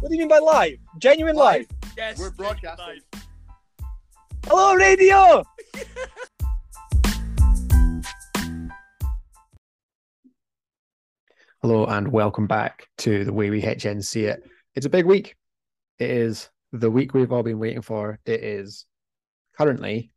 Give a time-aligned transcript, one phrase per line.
[0.00, 0.78] What do you mean by live?
[0.96, 1.66] Genuine live?
[1.94, 2.18] Yes.
[2.18, 2.86] We're broadcasting.
[2.86, 3.02] live.
[4.46, 5.44] Hello, radio!
[11.60, 14.42] Hello and welcome back to the way we HNC it.
[14.74, 15.36] It's a big week.
[15.98, 18.18] It is the week we've all been waiting for.
[18.24, 18.86] It is
[19.58, 20.12] currently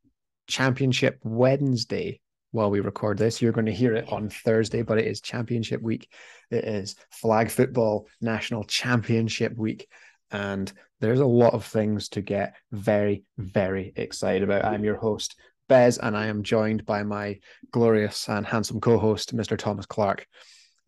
[0.47, 2.21] Championship Wednesday
[2.53, 3.41] while we record this.
[3.41, 6.07] You're going to hear it on Thursday, but it is Championship week.
[6.51, 9.87] It is Flag Football National Championship week.
[10.31, 10.71] And
[11.01, 14.65] there's a lot of things to get very, very excited about.
[14.65, 15.35] I'm your host,
[15.67, 17.39] Bez, and I am joined by my
[17.71, 19.57] glorious and handsome co host, Mr.
[19.57, 20.27] Thomas Clark.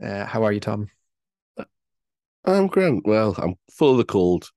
[0.02, 0.88] Uh, how are you, Tom?
[2.46, 3.08] I'm Grant.
[3.08, 4.50] Well, I'm full of the cold.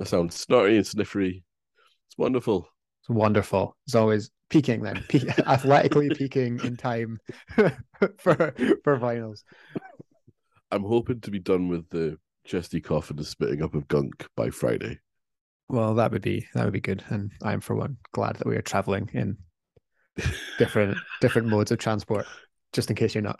[0.00, 1.42] I sound snotty and sniffery.
[2.08, 2.66] It's wonderful.
[3.02, 3.76] It's wonderful.
[3.86, 7.18] It's always peaking then, Pe- athletically peaking in time
[8.18, 8.54] for
[8.84, 9.44] for finals.
[10.70, 14.26] I'm hoping to be done with the chesty cough and the spitting up of gunk
[14.36, 14.98] by Friday.
[15.68, 18.56] Well, that would be that would be good, and I'm for one glad that we
[18.56, 19.36] are traveling in
[20.58, 22.26] different different modes of transport,
[22.72, 23.38] just in case you're not.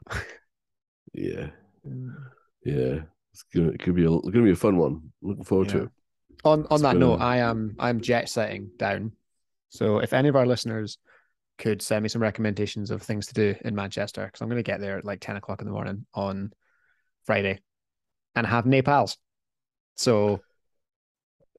[1.12, 1.48] Yeah,
[2.64, 3.00] yeah.
[3.32, 5.12] It's gonna it could be a gonna be a fun one.
[5.22, 5.88] Looking forward to it.
[6.44, 9.12] On on It's that been note, I am I'm jet setting down.
[9.70, 10.98] So if any of our listeners
[11.58, 14.70] could send me some recommendations of things to do in Manchester, because I'm going to
[14.70, 16.52] get there at like 10 o'clock in the morning on
[17.24, 17.60] Friday
[18.34, 19.16] and have Nepals.
[19.96, 20.40] So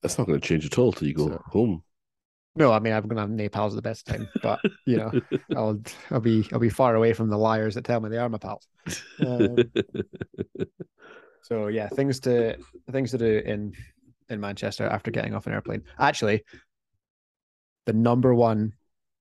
[0.02, 1.84] That's not going to change at all till you go So- home.
[2.56, 5.12] no, I mean I'm going to have Nepals at the best time, but you know
[5.56, 8.28] I'll I'll be I'll be far away from the liars that tell me they are
[8.30, 8.68] my pals.
[9.26, 9.56] Um,
[11.44, 12.56] So yeah, things to
[12.92, 13.74] things to do in
[14.30, 15.84] in Manchester after getting off an airplane.
[16.00, 16.44] Actually,
[17.86, 18.74] the number one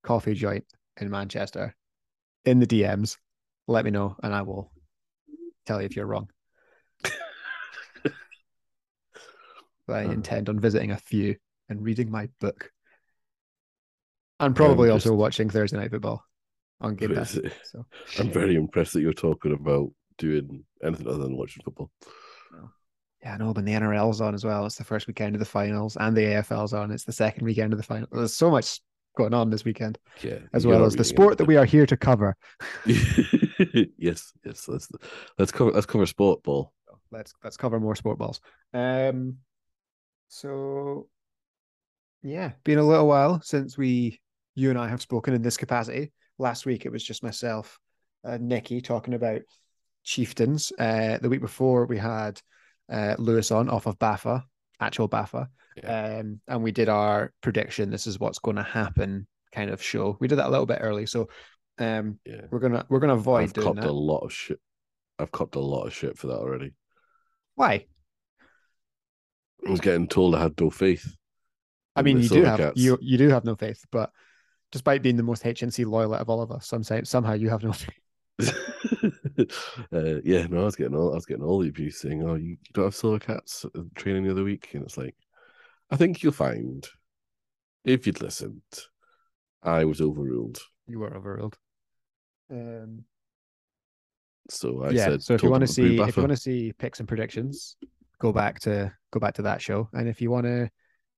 [0.03, 0.65] coffee joint
[1.01, 1.75] in Manchester
[2.45, 3.17] in the DMs.
[3.67, 4.71] Let me know, and I will
[5.67, 6.29] tell you if you're wrong.
[9.89, 11.37] I intend on visiting a few
[11.69, 12.71] and reading my book,
[14.39, 16.25] and probably I'm also just- watching Thursday Night Football
[16.81, 17.39] on Game Pass.
[17.65, 17.85] So
[18.19, 21.91] I'm very impressed that you're talking about doing anything other than watching football.
[23.23, 24.65] Yeah, I know, but the NRL's on as well.
[24.65, 26.91] It's the first weekend of the finals, and the AFL's on.
[26.91, 28.09] It's the second weekend of the final.
[28.11, 28.81] There's so much
[29.17, 31.97] going on this weekend, Yeah, as well as the sport that we are here to
[31.97, 32.37] cover.
[32.87, 34.69] yes, yes.
[34.69, 34.89] Let's
[35.39, 36.73] let's cover let's cover sport ball.
[37.11, 38.41] Let's let's cover more sport balls.
[38.73, 39.39] Um,
[40.29, 41.09] so
[42.23, 44.21] yeah, been a little while since we
[44.55, 46.13] you and I have spoken in this capacity.
[46.39, 47.79] Last week it was just myself,
[48.25, 49.43] and Nikki talking about
[50.05, 50.73] chieftains.
[50.79, 52.41] Uh, the week before we had
[52.91, 54.43] uh, Lewis on off of BAFA,
[54.81, 55.49] actual BAFA.
[55.85, 57.91] Um, and we did our prediction.
[57.91, 60.17] This is what's going to happen kind of show.
[60.21, 61.29] We did that a little bit early, so
[61.79, 63.89] um, Yeah, we're gonna we're gonna avoid I've doing copped that.
[63.89, 64.61] a lot of shit.
[65.19, 66.75] I've copped a lot of shit for that already.
[67.55, 67.87] Why?
[69.67, 71.17] I was getting told I had no faith.
[71.97, 72.81] I mean, you do have Cats.
[72.81, 74.11] you you do have no faith, but
[74.73, 77.63] despite being the most HNC loyal out of all of us, some somehow you have
[77.63, 77.73] no
[78.39, 78.55] faith.
[79.93, 82.35] uh, yeah, no, I was getting all I was getting all the abuse saying, "Oh,
[82.35, 85.15] you, you don't have Silvercats training the other week," and it's like,
[85.91, 86.87] I think you'll find
[87.85, 88.63] if you'd listened,
[89.63, 90.59] I was overruled.
[90.87, 91.59] You were overruled.
[92.51, 93.05] Um,
[94.49, 95.07] So I yeah.
[95.07, 96.73] said, so if you want to them to bring see if you want to see
[96.73, 97.77] picks and predictions,
[98.19, 99.89] go back to go back to that show.
[99.93, 100.71] And if you want to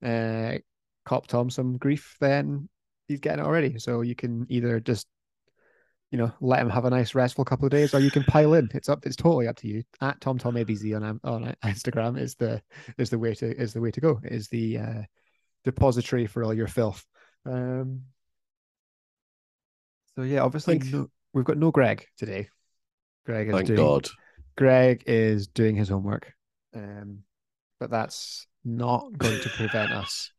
[0.04, 0.58] uh,
[1.06, 2.68] cop Tom some grief, then
[3.08, 3.78] he's getting it already.
[3.78, 5.06] So you can either just
[6.12, 8.52] you know let him have a nice restful couple of days, or you can pile
[8.54, 8.70] in.
[8.74, 9.04] It's up.
[9.06, 9.82] It's totally up to you.
[10.00, 12.62] At Tom Tom ABC on on Instagram is the
[12.98, 14.20] is the way to is the way to go.
[14.22, 15.02] Is the uh,
[15.64, 17.04] depository for all your filth.
[17.46, 18.02] Um,
[20.14, 22.48] so yeah, obviously Thank- no, we've got no Greg today.
[23.24, 24.08] Greg is Thank doing God.
[24.56, 26.30] Greg is doing his homework,
[26.74, 27.20] um,
[27.80, 30.30] but that's not going to prevent us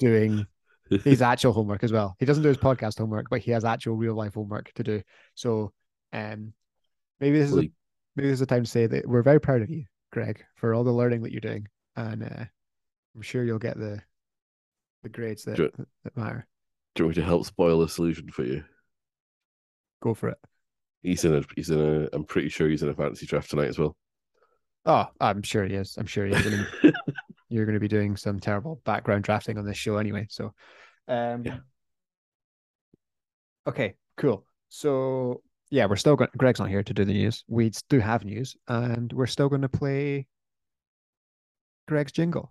[0.00, 0.46] doing
[1.04, 2.16] his actual homework as well.
[2.18, 5.02] He doesn't do his podcast homework, but he has actual real life homework to do.
[5.34, 5.72] So,
[6.12, 6.52] um,
[7.20, 7.70] maybe this is a,
[8.16, 10.74] maybe this is a time to say that we're very proud of you, Greg, for
[10.74, 12.44] all the learning that you're doing, and uh,
[13.14, 14.00] I'm sure you'll get the
[15.02, 15.70] the grades that, Sure.
[16.04, 16.46] that, matter.
[16.94, 18.62] Do you want me to help spoil the solution for you?
[20.02, 20.38] Go for it.
[21.02, 21.42] He's in a.
[21.56, 22.08] He's in a.
[22.12, 23.96] I'm pretty sure he's in a fantasy draft tonight as well.
[24.84, 25.96] Oh, I'm sure he is.
[25.96, 26.66] I'm sure he is.
[27.52, 30.26] I mean, you're going to be doing some terrible background drafting on this show anyway.
[30.30, 30.52] So,
[31.08, 31.58] um, Yeah.
[33.66, 34.44] Okay, cool.
[34.70, 36.30] So, yeah, we're still going.
[36.36, 37.44] Greg's not here to do the news.
[37.46, 40.26] We do have news, and we're still going to play
[41.86, 42.50] Greg's jingle.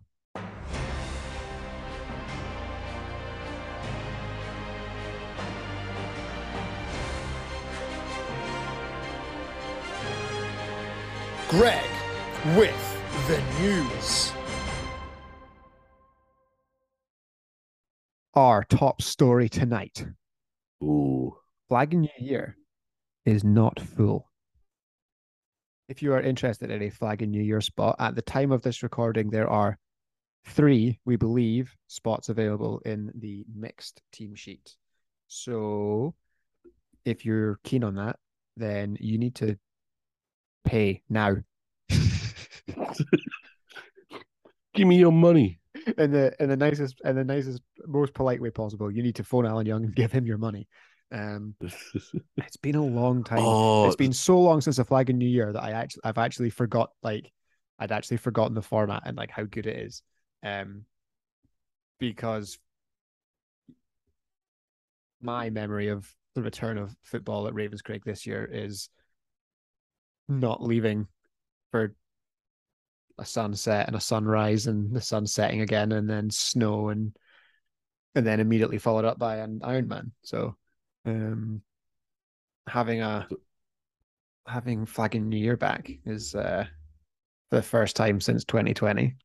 [11.49, 11.83] Greg
[12.55, 12.97] with
[13.27, 14.30] the news.
[18.33, 20.05] Our top story tonight.
[20.83, 21.35] Ooh.
[21.69, 22.57] Flag New Year
[23.25, 24.29] is not full.
[25.87, 28.83] If you are interested in a Flag New Year spot, at the time of this
[28.83, 29.77] recording, there are
[30.47, 34.75] three, we believe, spots available in the mixed team sheet.
[35.27, 36.13] So
[37.05, 38.17] if you're keen on that,
[38.57, 39.57] then you need to
[40.65, 41.37] pay now.
[44.73, 45.60] Give me your money.
[45.97, 48.91] In the in the nicest and the nicest, most polite way possible.
[48.91, 50.67] You need to phone Alan Young and give him your money.
[51.11, 51.55] Um,
[52.37, 53.39] it's been a long time.
[53.41, 56.17] oh, it's been so long since a flag in New Year that I actually I've
[56.17, 57.31] actually forgot like
[57.79, 60.01] I'd actually forgotten the format and like how good it is.
[60.43, 60.85] Um,
[61.99, 62.57] because
[65.21, 68.89] my memory of the return of football at Ravenscraig this year is
[70.27, 71.07] not leaving
[71.71, 71.93] for
[73.21, 77.15] a sunset and a sunrise and the sun setting again and then snow and
[78.15, 80.11] and then immediately followed up by an Ironman.
[80.23, 80.55] So
[81.05, 81.61] um
[82.67, 83.27] having a
[84.47, 86.65] having flagging New Year back is uh
[87.51, 89.15] the first time since 2020.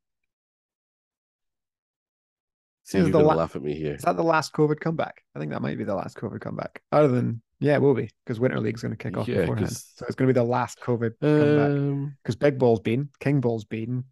[2.85, 3.95] See, you're the gonna la- laugh at me here.
[3.95, 5.23] Is that the last COVID comeback?
[5.35, 6.83] I think that might be the last COVID comeback.
[6.93, 9.69] Other than yeah, it will be because Winter League's going to kick off Yeah, beforehand.
[9.69, 13.11] 'cause- So it's going to be the last COVID comeback Um, because Big Ball's been,
[13.21, 14.05] King Ball's been,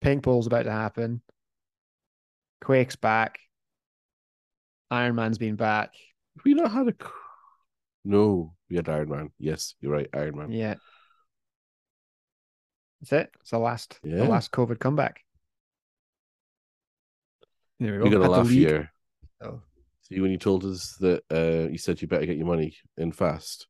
[0.00, 1.22] Pink Ball's about to happen,
[2.62, 3.38] Quake's back,
[4.90, 5.94] Iron Man's been back.
[6.36, 6.92] have we not had a.
[6.92, 7.10] c-
[8.04, 9.30] No, we had Iron Man.
[9.38, 10.50] Yes, you're right, Iron Man.
[10.50, 10.74] Yeah,
[13.00, 13.30] that's it.
[13.40, 14.16] It's the last, Yeah.
[14.16, 15.24] the last COVID comeback.
[17.78, 18.04] There we go.
[18.10, 18.92] You're gonna laugh here.
[19.40, 19.62] Oh.
[20.10, 23.12] See, when you told us that uh, you said you better get your money in
[23.12, 23.68] fast,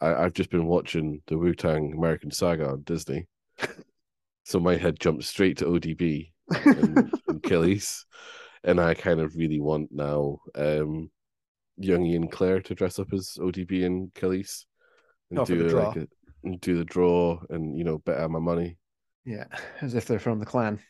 [0.00, 3.26] I, I've just been watching the Wu Tang American Saga on Disney,
[4.44, 8.04] so my head jumped straight to ODB and, and Killies,
[8.64, 11.10] and I kind of really want now um,
[11.76, 14.64] young Ian Clare to dress up as ODB and Killies
[15.30, 16.02] and do the like draw.
[16.02, 16.06] a,
[16.44, 18.78] and do the draw and you know bet out my money.
[19.26, 19.44] yeah,
[19.82, 20.80] as if they're from the clan.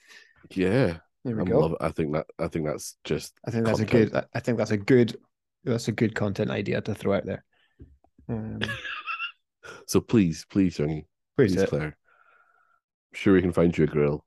[0.50, 1.58] Yeah, There we I go.
[1.60, 1.76] love.
[1.80, 2.26] I think that.
[2.38, 4.14] I think that's just I think that's a good.
[4.34, 5.16] I think that's a good.
[5.64, 7.44] That's a good content idea to throw out there.
[8.28, 8.60] Um,
[9.86, 11.68] So please, please, youngie, please please, it.
[11.68, 11.84] Claire.
[11.84, 11.94] I'm
[13.14, 14.24] sure we can find you a grill.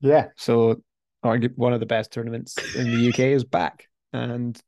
[0.01, 0.27] yeah.
[0.35, 0.81] So,
[1.21, 4.59] one of the best tournaments in the UK is back, and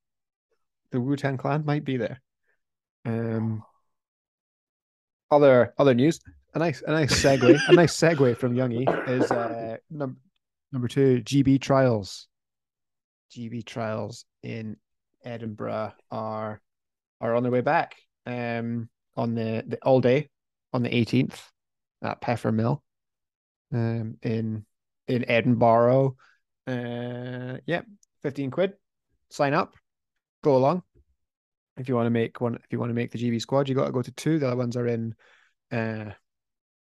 [0.91, 2.21] the Wu Tang Clan might be there.
[3.05, 3.63] Um,
[5.31, 6.19] other other news.
[6.57, 7.59] A nice a nice segue.
[7.67, 10.17] a nice segue from Youngie is uh number
[10.71, 12.27] number two GB trials.
[13.31, 14.75] GB trials in
[15.23, 16.59] Edinburgh are
[17.21, 17.95] are on their way back.
[18.25, 20.29] Um, on the, the all day
[20.73, 21.39] on the 18th
[22.01, 22.81] at Peffer Mill
[23.71, 24.65] um, in
[25.07, 26.15] in Edinburgh.
[26.65, 27.81] Uh, yeah,
[28.23, 28.73] fifteen quid.
[29.29, 29.75] Sign up,
[30.43, 30.81] go along.
[31.77, 33.75] If you want to make one, if you want to make the GB squad, you
[33.75, 34.39] got to go to two.
[34.39, 35.13] The other ones are in
[35.71, 36.13] uh,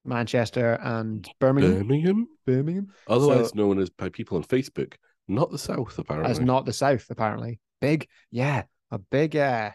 [0.06, 1.80] Manchester and Birmingham.
[1.80, 4.94] Birmingham, Birmingham, otherwise So- known as by people on Facebook,
[5.28, 6.32] not the South, apparently.
[6.32, 7.08] as not the South.
[7.10, 9.72] Apparently, big, yeah, a big, uh,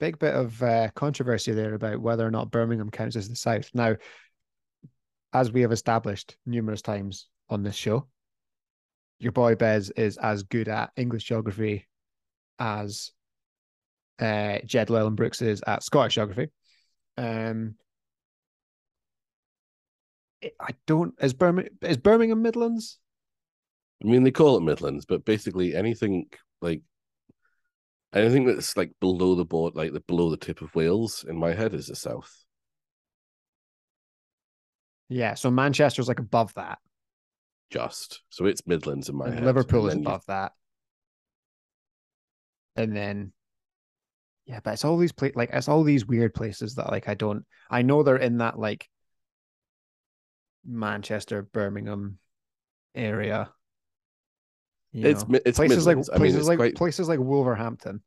[0.00, 3.68] big bit of uh, controversy there about whether or not Birmingham counts as the South.
[3.74, 3.96] Now,
[5.32, 8.08] as we have established numerous times on this show,
[9.18, 11.86] your boy Bez is as good at English geography
[12.58, 13.12] as
[14.18, 16.50] uh, Jed Llewellyn Brooks is at Scottish geography.
[17.16, 17.76] Um, it-
[20.60, 22.98] I don't is Birmingham is Birmingham Midlands?
[24.04, 26.26] I mean, they call it Midlands, but basically anything
[26.60, 26.82] like
[28.12, 31.52] anything that's like below the board, like the below the tip of Wales, in my
[31.54, 32.44] head is the South.
[35.08, 36.78] Yeah, so Manchester's like above that.
[37.70, 39.44] Just so it's Midlands in my and head.
[39.44, 40.52] Liverpool is then you- above that.
[42.76, 43.32] And then
[44.46, 47.14] yeah, but it's all these pla- like it's all these weird places that like I
[47.14, 48.88] don't I know they're in that like
[50.64, 52.18] Manchester, Birmingham
[52.94, 53.50] area.
[54.92, 56.10] It's know, it's places like Midlands.
[56.10, 58.02] I mean, places like quite- places like Wolverhampton.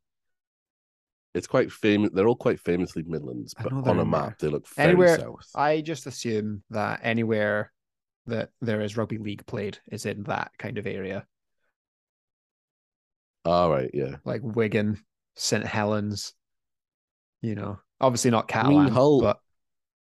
[1.34, 2.10] It's quite famous.
[2.14, 5.50] They're all quite famously Midlands, but on a map they look Anywhere- south.
[5.54, 7.72] I just assume that anywhere
[8.26, 11.26] that there is rugby league played is in that kind of area.
[13.44, 14.16] All right, yeah.
[14.24, 14.98] like Wigan,
[15.36, 16.34] St Helens.
[17.42, 19.38] You know, obviously not I mean, Hull- but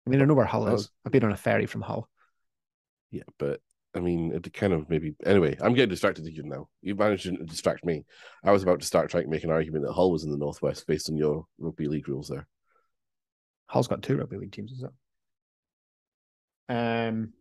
[0.06, 0.90] I mean I know where Hull is.
[1.04, 2.08] I've been on a ferry from Hull.
[3.14, 3.60] Yeah, but
[3.94, 5.14] I mean, it kind of maybe.
[5.24, 6.68] Anyway, I'm getting distracted again now.
[6.82, 8.04] You managed to distract me.
[8.42, 10.36] I was about to start trying to make an argument that Hull was in the
[10.36, 12.48] northwest based on your rugby league rules there.
[13.66, 14.90] Hull's got two rugby league teams, is it?
[16.74, 17.34] Um,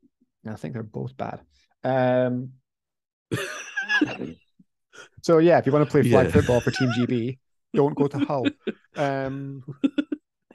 [0.48, 1.42] I think they're both bad.
[1.84, 2.51] Um,
[5.24, 6.32] So yeah, if you want to play flag Yeah.
[6.34, 7.39] football for Team GB,
[7.74, 8.48] don't go to Hull.
[8.96, 9.63] Um,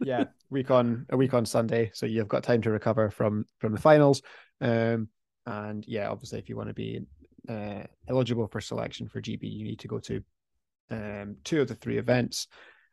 [0.00, 3.72] yeah, week on a week on Sunday, so you've got time to recover from from
[3.72, 4.22] the finals.
[4.60, 5.08] Um,
[5.46, 7.00] and yeah, obviously, if you want to be
[7.48, 10.22] uh, eligible for selection for GB, you need to go to
[10.90, 12.48] um, two of the three events,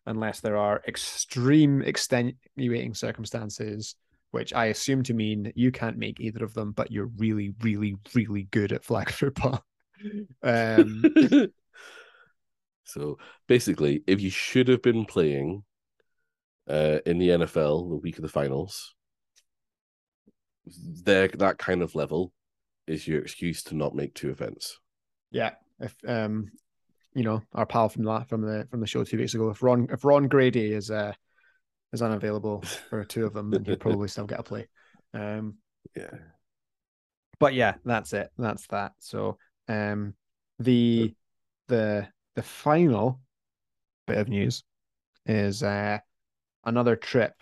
[0.06, 3.96] unless there are extreme extenuating circumstances,
[4.32, 7.96] which I assume to mean you can't make either of them, but you're really, really,
[8.14, 9.64] really good at flag football.
[10.44, 11.04] Um,
[12.84, 13.18] so
[13.48, 15.64] basically, if you should have been playing
[16.70, 18.96] uh, in the NFL the week of the finals,
[20.68, 22.32] there that kind of level
[22.88, 24.80] is your excuse to not make two events.
[25.32, 26.52] Yeah, if um,
[27.14, 29.64] you know, our pal from that from the from the show two weeks ago, if
[29.64, 31.14] Ron if Ron Grady is uh
[31.94, 34.68] is unavailable for two of them, then he'll probably still get a play.
[35.14, 35.56] Um,
[35.96, 36.10] Yeah.
[37.40, 38.30] but yeah, that's it.
[38.38, 38.94] That's that.
[39.00, 40.14] So um,
[40.60, 41.14] the
[41.68, 43.22] the the final
[44.08, 44.64] bit of news
[45.26, 45.98] is uh
[46.66, 47.34] another trip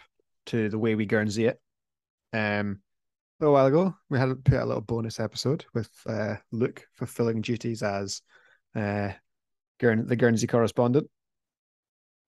[0.45, 1.59] to the way we Guernsey it.
[2.31, 2.79] Um,
[3.43, 7.41] a little while ago, we had put a little bonus episode with uh, Luke fulfilling
[7.41, 8.21] duties as
[8.73, 9.11] uh,
[9.81, 11.09] Guern- the Guernsey correspondent.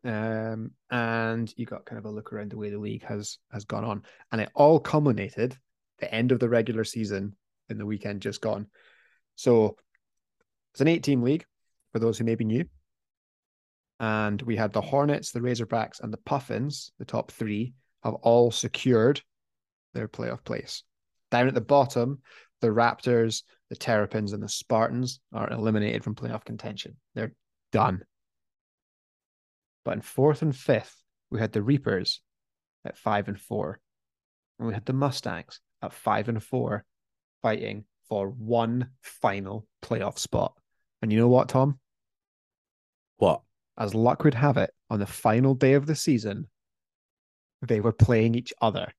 [0.04, 3.64] Um, and you got kind of a look around the way the league has has
[3.64, 4.04] gone on,
[4.34, 5.58] and it all culminated
[6.00, 7.34] the end of the regular season
[7.70, 8.68] in the weekend just gone.
[9.36, 9.78] So
[10.74, 11.46] it's an eight-team league
[11.94, 12.66] for those who may be new,
[14.02, 16.92] and we had the Hornets, the Razorbacks, and the Puffins.
[17.00, 19.22] The top three have all secured
[19.94, 20.84] their playoff place.
[21.32, 22.22] Down at the bottom,
[22.62, 26.96] the Raptors, the Terrapins, and the Spartans are eliminated from playoff contention.
[27.14, 27.34] They're
[27.72, 28.04] done.
[29.84, 30.96] But in fourth and fifth,
[31.30, 32.22] we had the Reapers
[32.86, 33.80] at five and four.
[34.58, 36.86] And we had the Mustangs at five and four,
[37.42, 40.54] fighting for one final playoff spot.
[41.02, 41.80] And you know what, Tom?
[43.18, 43.42] What?
[43.78, 46.48] As luck would have it, on the final day of the season,
[47.62, 48.94] they were playing each other.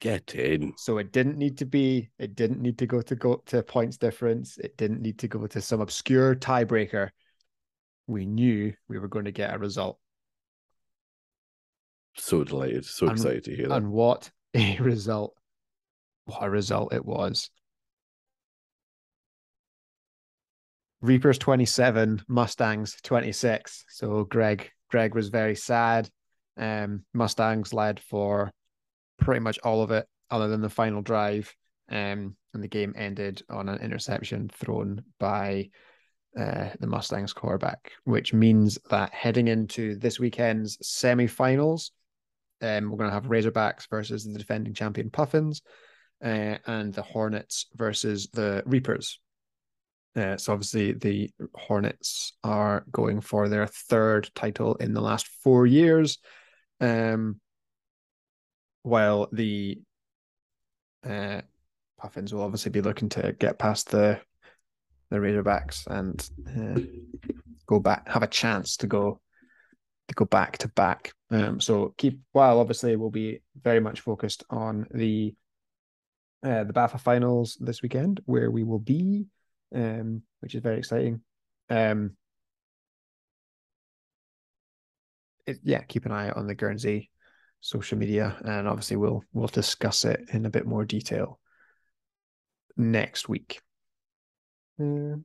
[0.00, 0.74] Get in.
[0.76, 3.96] So it didn't need to be, it didn't need to go to go to points
[3.96, 4.58] difference.
[4.58, 7.10] It didn't need to go to some obscure tiebreaker.
[8.06, 9.98] We knew we were going to get a result.
[12.16, 12.84] So delighted.
[12.84, 13.76] So And- excited to hear that.
[13.76, 15.34] And what a result.
[16.26, 17.50] What a result it was.
[21.00, 23.84] Reapers 27, Mustangs 26.
[23.88, 26.08] So Greg, Greg was very sad.
[26.56, 28.50] Um, Mustangs led for
[29.18, 31.54] pretty much all of it, other than the final drive.
[31.90, 35.70] Um, and the game ended on an interception thrown by
[36.38, 41.92] uh, the Mustangs quarterback, which means that heading into this weekend's semi-finals,
[42.62, 45.62] um, we're going to have Razorbacks versus the defending champion Puffins,
[46.24, 49.20] uh, and the Hornets versus the Reapers.
[50.16, 55.66] Uh, so obviously the Hornets are going for their third title in the last four
[55.66, 56.18] years,
[56.80, 57.40] um,
[58.84, 59.80] while the
[61.04, 61.40] uh,
[61.98, 64.20] Puffins will obviously be looking to get past the
[65.10, 66.80] the Razorbacks and uh,
[67.66, 69.20] go back, have a chance to go
[70.08, 71.12] to go back to back.
[71.30, 75.34] Um, so keep while obviously we'll be very much focused on the
[76.42, 79.26] uh, the BAFA finals this weekend, where we will be,
[79.74, 81.22] um, which is very exciting.
[81.70, 82.16] Um,
[85.46, 87.10] it, yeah, keep an eye on the Guernsey
[87.64, 91.40] social media, and obviously we'll we'll discuss it in a bit more detail
[92.76, 93.62] next week.
[94.78, 95.24] Um,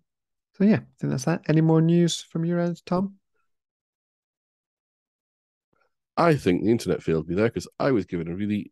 [0.53, 1.41] so yeah, I think that's that.
[1.49, 3.15] Any more news from your end, Tom?
[6.15, 8.71] I think the internet failed me there because I was given a really,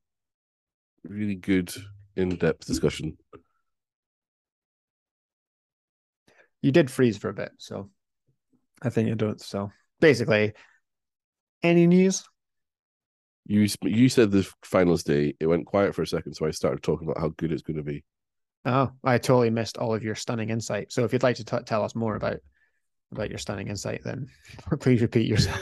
[1.04, 1.70] really good
[2.16, 3.18] in-depth discussion.
[6.62, 7.90] You did freeze for a bit, so
[8.82, 9.42] I think you don't.
[9.42, 10.54] So basically,
[11.62, 12.24] any news?
[13.48, 16.84] You you said the finals day it went quiet for a second, so I started
[16.84, 18.04] talking about how good it's going to be.
[18.66, 20.92] Oh, I totally missed all of your stunning insight.
[20.92, 22.38] So if you'd like to t- tell us more about
[23.14, 24.28] about your stunning insight, then
[24.80, 25.62] please repeat yourself.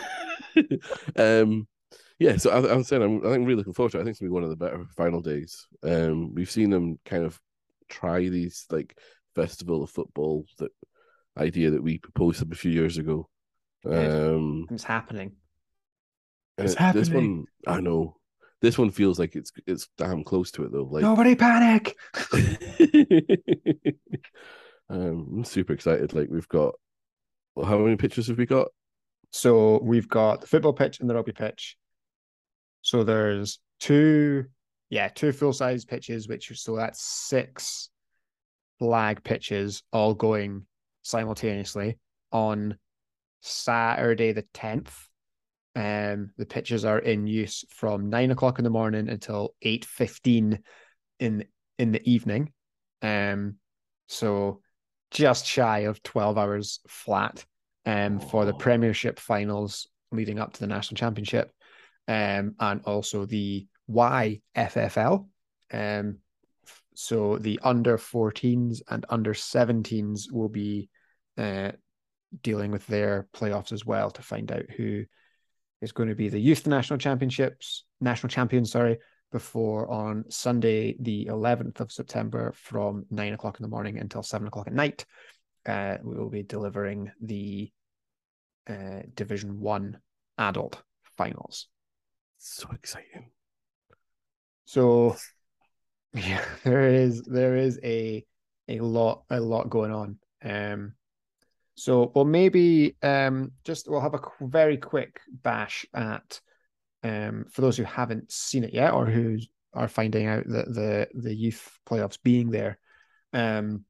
[1.16, 1.68] um,
[2.18, 4.02] yeah, so I, I'm saying I'm, I'm really looking forward to it.
[4.02, 5.68] I think it's gonna be one of the better final days.
[5.84, 7.40] Um, we've seen them kind of
[7.88, 8.98] try these like
[9.36, 10.72] festival of football that
[11.38, 13.30] idea that we proposed a few years ago.
[13.86, 15.34] Um, It's happening.
[16.58, 18.18] It's it- This one, I know.
[18.62, 20.88] This one feels like it's it's damn close to it though.
[20.90, 21.96] Like Nobody panic.
[24.90, 26.14] um, I'm super excited.
[26.14, 26.76] Like we've got,
[27.56, 28.68] well, how many pictures have we got?
[29.32, 31.78] So we've got the football pitch and the rugby pitch.
[32.82, 34.46] So there's two,
[34.90, 37.90] yeah, two full size pitches, which so that's six
[38.80, 40.66] flag pitches all going
[41.02, 41.98] simultaneously
[42.32, 42.78] on
[43.42, 44.92] Saturday the 10th.
[45.76, 50.60] Um, the pitches are in use from nine o'clock in the morning until eight fifteen
[51.20, 51.46] in
[51.78, 52.54] in the evening.
[53.02, 53.56] Um,
[54.08, 54.62] so
[55.12, 57.46] just shy of twelve hours flat.
[57.88, 58.58] Um, for the Oh.
[58.58, 61.52] Premiership finals leading up to the National Championship,
[62.08, 65.28] um, and also the YFFL.
[65.72, 66.18] Um,
[66.96, 70.90] so the under 14s and under 17s will be
[71.38, 71.74] uh,
[72.42, 75.06] dealing with their playoffs as well to find out who
[75.82, 78.98] is going to be the youth national championships, national champions, sorry,
[79.32, 84.48] before on Sunday, the 11th of September from nine o'clock in the morning until seven
[84.48, 85.06] o'clock at night.
[85.66, 87.72] Uh, we will be delivering the
[88.70, 89.98] uh, Division One
[90.38, 90.82] adult
[91.18, 91.68] finals.
[92.38, 93.32] So exciting.
[94.66, 95.16] So
[96.14, 98.26] yeah, there is there is a
[98.68, 100.18] a lot a lot going on.
[100.44, 100.94] Um
[101.76, 106.40] so well maybe um just we'll have a very quick bash at
[107.04, 109.38] um for those who haven't seen it yet or who
[109.74, 112.78] are finding out that the the youth playoffs being there
[113.34, 113.84] um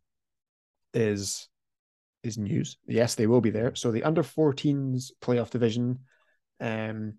[0.93, 1.47] is
[2.23, 2.77] is news.
[2.87, 3.75] Yes, they will be there.
[3.75, 5.99] So the under 14s playoff division
[6.59, 7.15] um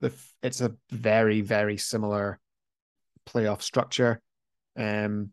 [0.00, 0.12] the
[0.42, 2.38] it's a very very similar
[3.28, 4.20] playoff structure.
[4.76, 5.30] Um,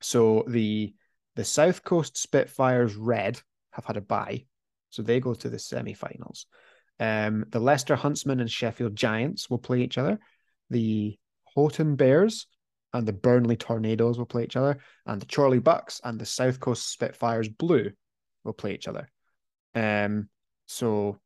[0.00, 0.94] so the
[1.36, 3.40] the South Coast Spitfires Red
[3.72, 4.46] have had a bye,
[4.90, 6.46] so they go to the semi-finals.
[7.00, 10.18] Um, the Leicester Huntsmen and Sheffield Giants will play each other.
[10.70, 11.18] The
[11.54, 12.46] Houghton Bears
[12.92, 16.60] and the Burnley Tornadoes will play each other, and the Chorley Bucks and the South
[16.60, 17.90] Coast Spitfires Blue
[18.44, 19.08] will play each other.
[19.74, 20.28] Um,
[20.66, 21.18] so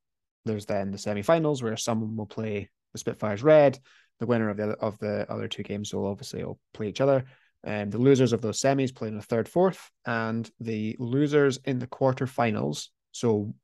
[0.46, 3.78] there's then the semi-finals where someone will play the Spitfires Red,
[4.18, 7.24] the winner of the of the other two games will obviously all play each other.
[7.68, 11.78] And the losers of those semis play in the third, fourth, and the losers in
[11.78, 12.86] the quarterfinals.
[13.12, 13.54] So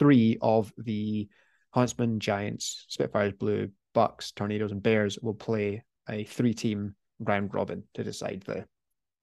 [0.00, 1.28] three of the
[1.70, 8.02] Huntsman, Giants, Spitfires, Blue, Bucks, Tornadoes, and Bears will play a three-team round robin to
[8.02, 8.64] decide the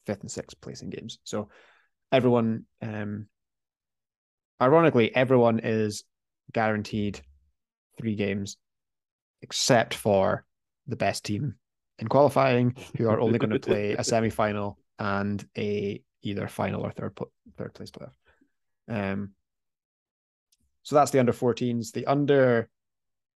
[0.05, 1.19] fifth and sixth placing games.
[1.25, 1.49] So
[2.09, 3.27] everyone, um,
[4.61, 6.05] ironically, everyone is
[6.53, 7.19] guaranteed
[7.97, 8.55] three games,
[9.41, 10.45] except for
[10.87, 11.55] the best team
[11.99, 16.85] in qualifying, who are only going to play a semi final and a either final
[16.85, 17.17] or third
[17.57, 18.11] third place playoff.
[18.87, 19.31] Um,
[20.83, 21.91] so that's the under 14s.
[21.91, 22.69] The under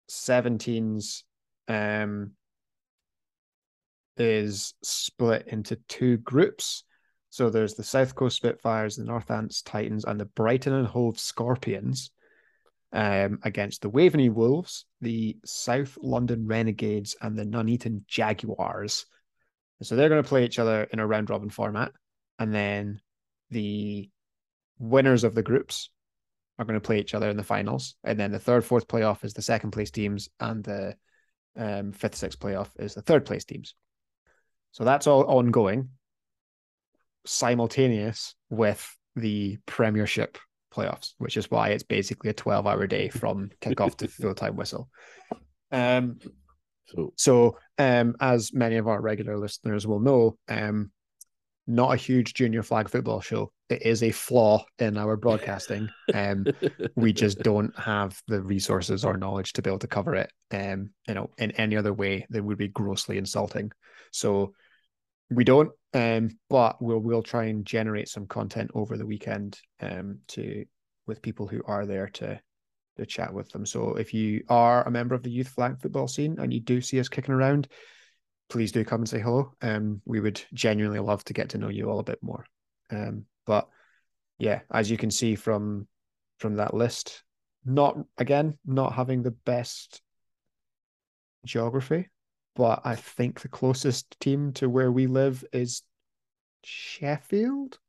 [0.10, 1.24] 17s
[1.68, 2.32] um,
[4.18, 6.84] is split into two groups.
[7.30, 12.12] So there's the South Coast Spitfires, the Northants Titans, and the Brighton and Hove Scorpions
[12.94, 19.06] um, against the Waveney Wolves, the South London Renegades, and the Nuneaton Jaguars.
[19.82, 21.92] So they're going to play each other in a round robin format.
[22.38, 23.02] And then
[23.50, 24.10] the
[24.80, 25.90] winners of the groups
[26.60, 27.96] are going to play each other in the finals.
[28.04, 30.96] And then the third, fourth playoff is the second place teams, and the
[31.58, 33.76] um, fifth, sixth playoff is the third place teams.
[34.72, 35.90] So that's all ongoing,
[37.26, 40.38] simultaneous with the Premiership
[40.72, 44.56] playoffs, which is why it's basically a 12 hour day from kickoff to full time
[44.56, 44.90] whistle.
[45.72, 46.20] Um,
[46.86, 50.92] So so, um, as many of our regular listeners will know, um,
[51.68, 53.52] not a huge junior flag football show.
[53.70, 55.90] It is a flaw in our broadcasting.
[56.14, 56.46] Um,
[56.96, 60.32] we just don't have the resources or knowledge to be able to cover it.
[60.52, 63.72] Um, you know, in any other way that would be grossly insulting.
[64.12, 64.54] So
[65.30, 65.72] we don't.
[65.94, 69.60] Um, but we'll we'll try and generate some content over the weekend.
[69.82, 70.66] Um, to
[71.08, 72.40] with people who are there to
[72.98, 73.66] to chat with them.
[73.66, 76.82] So if you are a member of the youth flag football scene and you do
[76.82, 77.68] see us kicking around,
[78.50, 79.54] please do come and say hello.
[79.62, 82.46] Um, we would genuinely love to get to know you all a bit more.
[82.90, 83.68] Um, but
[84.40, 85.88] yeah, as you can see from
[86.38, 87.24] from that list,
[87.66, 90.02] not again not having the best
[91.46, 92.10] geography,
[92.56, 95.84] but I think the closest team to where we live is
[96.64, 97.80] Sheffield.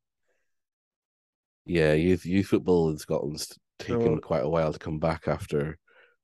[1.67, 5.79] yeah, youth youth football in Scotland's taken So- quite a while to come back after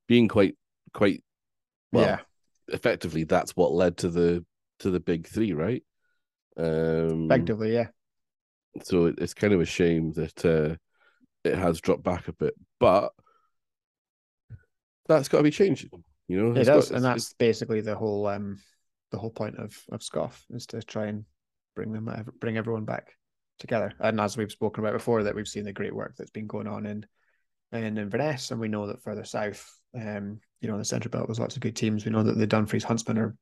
[0.07, 0.57] being quite
[0.93, 1.23] quite
[1.91, 2.05] well.
[2.05, 2.19] yeah,
[2.69, 4.45] Effectively, that's what led to the
[4.79, 5.83] to the big three, right?
[6.57, 7.87] Um, effectively, yeah.
[8.83, 10.75] so it, it's kind of a shame that uh,
[11.43, 13.11] it has dropped back a bit, but
[15.07, 15.89] that's got to be changing.
[16.29, 18.59] You know, It does, got- and it's- that's basically the whole um
[19.11, 21.25] the whole point of of Scoff is to try and
[21.75, 23.15] bring them bring everyone back
[23.57, 23.91] together.
[23.99, 26.67] And as we've spoken about before, that we've seen the great work that's been going
[26.67, 27.05] on in
[27.73, 31.27] in Inverness, and we know that further south, um, you know, in the central belt,
[31.27, 32.05] there's lots of good teams.
[32.05, 33.35] We know that the Dumfries Huntsmen are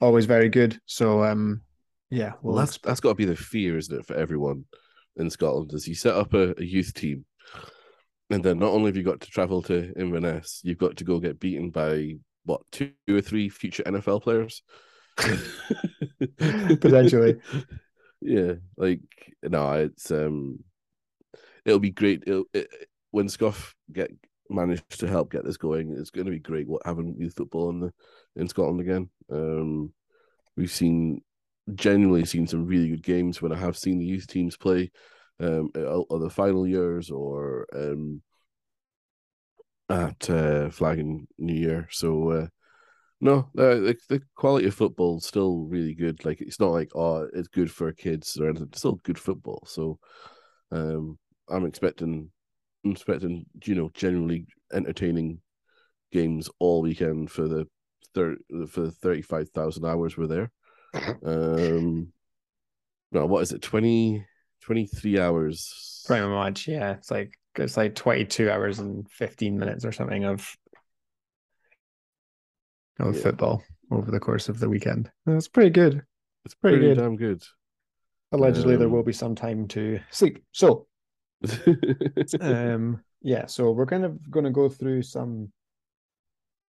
[0.00, 0.78] always very good.
[0.86, 1.62] So um,
[2.10, 4.64] Yeah, Well, that's that's got to be the fear, isn't it, for everyone
[5.16, 5.72] in Scotland?
[5.72, 7.24] Is you set up a, a youth team,
[8.30, 11.18] and then not only have you got to travel to Inverness, you've got to go
[11.18, 14.62] get beaten by what two or three future NFL players,
[16.38, 17.36] Potentially.
[18.20, 19.00] Yeah, like
[19.42, 20.64] no, it's um,
[21.64, 22.24] it'll be great.
[22.26, 22.68] It'll, it,
[23.10, 24.10] when Scuff get
[24.50, 26.66] managed to help get this going, it's going to be great.
[26.66, 27.92] What having youth football in the
[28.36, 29.10] in Scotland again.
[29.30, 29.92] Um,
[30.56, 31.22] we've seen
[31.74, 34.90] genuinely seen some really good games when I have seen the youth teams play
[35.40, 38.22] um or the final years or um
[39.88, 41.88] at uh, Flag and New Year.
[41.90, 42.46] So uh,
[43.20, 46.24] no, the, the quality of football is still really good.
[46.24, 48.68] Like it's not like oh, it's good for kids or anything.
[48.70, 49.64] It's still good football.
[49.66, 49.98] So
[50.70, 51.18] um,
[51.48, 52.30] I'm expecting,
[52.84, 55.40] I'm expecting you know generally entertaining
[56.12, 57.66] games all weekend for the
[58.14, 60.50] thir- for the thirty five thousand hours we're there.
[61.24, 62.12] Um,
[63.10, 63.62] no, what is it?
[63.62, 64.26] 20,
[64.64, 66.02] 23 hours.
[66.06, 66.92] Pretty much, yeah.
[66.92, 70.54] It's like it's like twenty two hours and fifteen minutes or something of
[73.00, 73.22] of Yeah.
[73.22, 75.10] football over the course of the weekend.
[75.26, 76.02] That's pretty good.
[76.44, 77.00] It's pretty pretty, good.
[77.02, 77.42] damn good.
[78.32, 80.44] Allegedly, there Um, will be some time to sleep.
[80.52, 80.86] So,
[82.40, 83.46] um, yeah.
[83.46, 85.52] So we're kind of going to go through some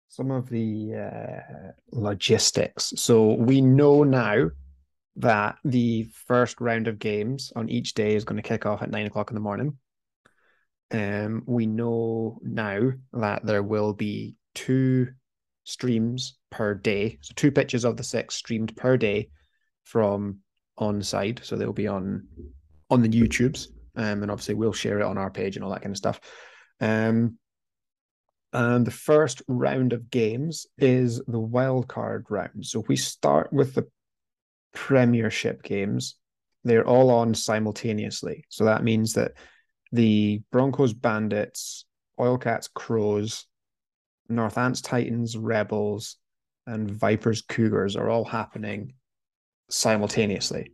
[0.10, 2.91] some of the uh, logistics.
[2.97, 4.49] So we know now
[5.17, 8.91] that the first round of games on each day is going to kick off at
[8.91, 9.78] nine o'clock in the morning.
[10.91, 15.08] Um, we know now that there will be two
[15.63, 19.30] streams per day, so two pitches of the six streamed per day
[19.84, 20.39] from
[20.78, 21.41] on side.
[21.43, 22.28] So they'll be on
[22.89, 25.82] on the YouTubes, um, and obviously we'll share it on our page and all that
[25.82, 26.19] kind of stuff.
[26.82, 27.38] Um,
[28.54, 32.65] and the first round of games is the wild card round.
[32.65, 33.88] So we start with the
[34.74, 36.16] Premiership games,
[36.64, 38.46] they're all on simultaneously.
[38.50, 39.34] So that means that
[39.92, 41.86] the Broncos Bandits,
[42.20, 43.46] Oilcats Crows,
[44.30, 46.18] Northants Titans Rebels,
[46.68, 48.94] and Vipers Cougars are all happening
[49.70, 50.72] simultaneously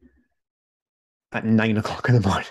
[1.32, 2.48] at nine o'clock in the morning.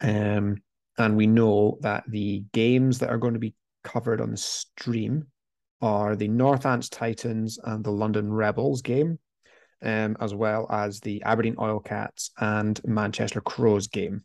[0.00, 0.56] Um,
[0.98, 5.26] and we know that the games that are going to be covered on the stream
[5.80, 9.18] are the Northants Titans and the London Rebels game,
[9.82, 14.24] um, as well as the Aberdeen Oilcats and Manchester Crows game.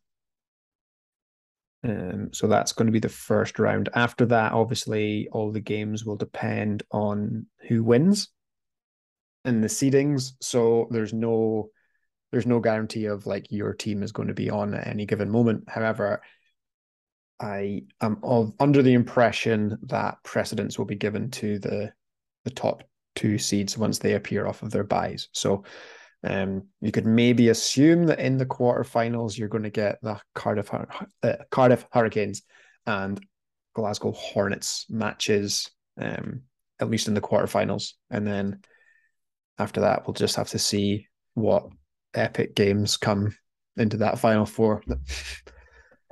[1.83, 3.89] Um, so that's going to be the first round.
[3.93, 8.29] After that, obviously, all the games will depend on who wins
[9.43, 10.33] in the seedings.
[10.41, 11.69] So there's no
[12.31, 15.29] there's no guarantee of like your team is going to be on at any given
[15.29, 15.69] moment.
[15.69, 16.21] However,
[17.39, 21.93] I am of under the impression that precedence will be given to the
[22.45, 22.83] the top
[23.15, 25.29] two seeds once they appear off of their buys.
[25.31, 25.63] So
[26.23, 30.73] um, you could maybe assume that in the quarterfinals you're going to get the Cardiff
[30.73, 32.43] uh, Cardiff Hurricanes
[32.85, 33.19] and
[33.73, 36.41] Glasgow Hornets matches, um,
[36.79, 38.61] at least in the quarterfinals, and then
[39.57, 41.67] after that we'll just have to see what
[42.13, 43.35] epic games come
[43.77, 44.81] into that final four.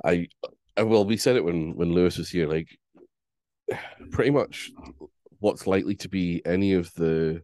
[0.04, 0.28] I,
[0.76, 2.46] I well, we said it when when Lewis was here.
[2.46, 2.68] Like,
[4.10, 4.70] pretty much,
[5.44, 7.42] what's likely to be any of the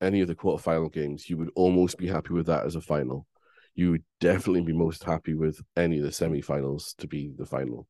[0.00, 3.26] any of the quarterfinal games, you would almost be happy with that as a final.
[3.74, 7.88] You would definitely be most happy with any of the semi-finals to be the final.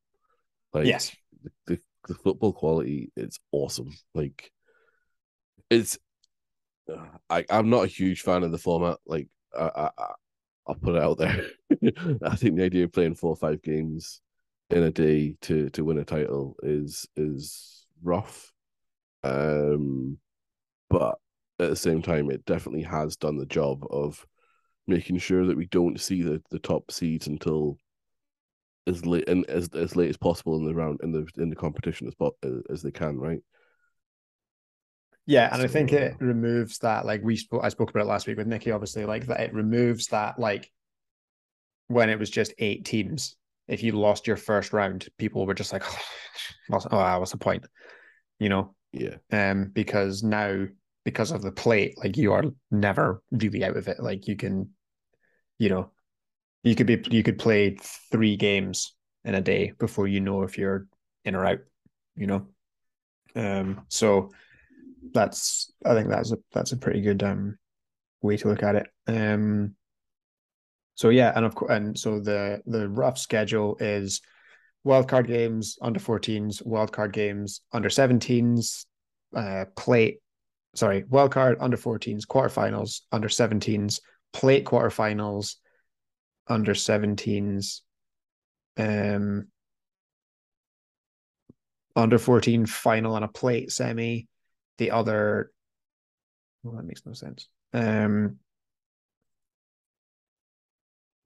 [0.73, 3.91] Like, yes, the, the, the football quality it's awesome.
[4.15, 4.51] Like,
[5.69, 5.99] it's.
[6.91, 8.97] Uh, I I'm not a huge fan of the format.
[9.05, 10.13] Like, I, I I-
[10.69, 11.45] I'll put it out there.
[12.25, 14.19] I think the idea of playing four or five games
[14.69, 18.51] in a day to to win a title is is rough.
[19.23, 20.17] Um,
[20.89, 21.17] but
[21.59, 24.25] at the same time, it definitely has done the job of
[24.87, 27.77] making sure that we don't see the, the top seeds until
[28.87, 31.55] as late and as as late as possible in the round in the in the
[31.55, 33.41] competition as as they can, right?
[35.25, 37.05] Yeah, and I think So- it removes that.
[37.05, 38.71] Like we spoke, I spoke about it last week with Nikki.
[38.71, 40.39] Obviously, like that, it removes that.
[40.39, 40.71] Like
[41.87, 43.35] when it was just eight teams,
[43.67, 45.83] if you lost your first round, people were just like,
[46.71, 47.65] "Oh, oh what's the point?"
[48.39, 50.65] You know, Yeah, um, because now
[51.03, 53.99] because of the plate, like you are never really out of it.
[53.99, 54.69] Like you can,
[55.59, 55.91] you know,
[56.63, 57.77] you could be you could play
[58.11, 58.95] three games
[59.25, 60.87] in a day before you know if you're
[61.25, 61.59] in or out.
[62.15, 62.47] You know,
[63.35, 64.31] um, so
[65.13, 67.57] that's I think that's a that's a pretty good um
[68.21, 68.87] way to look at it.
[69.07, 69.75] Um,
[70.95, 74.21] so yeah, and of course, and so the the rough schedule is
[74.87, 78.85] wildcard games, under 14s, wildcard games, under 17s,
[79.35, 80.19] uh, plate,
[80.75, 83.99] sorry, wildcard, under 14s, quarterfinals, under 17s,
[84.33, 85.55] plate quarterfinals,
[86.47, 87.81] under 17s,
[88.77, 89.47] um,
[91.95, 94.27] under 14 final and a plate semi.
[94.77, 95.51] The other,
[96.63, 97.47] well, that makes no sense.
[97.73, 98.37] Um,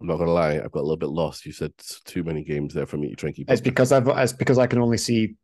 [0.02, 1.46] I'm not gonna lie, I've got a little bit lost.
[1.46, 1.74] You said
[2.06, 3.50] too many games there for me to try and keep.
[3.50, 5.36] it's because I've it's because I can only see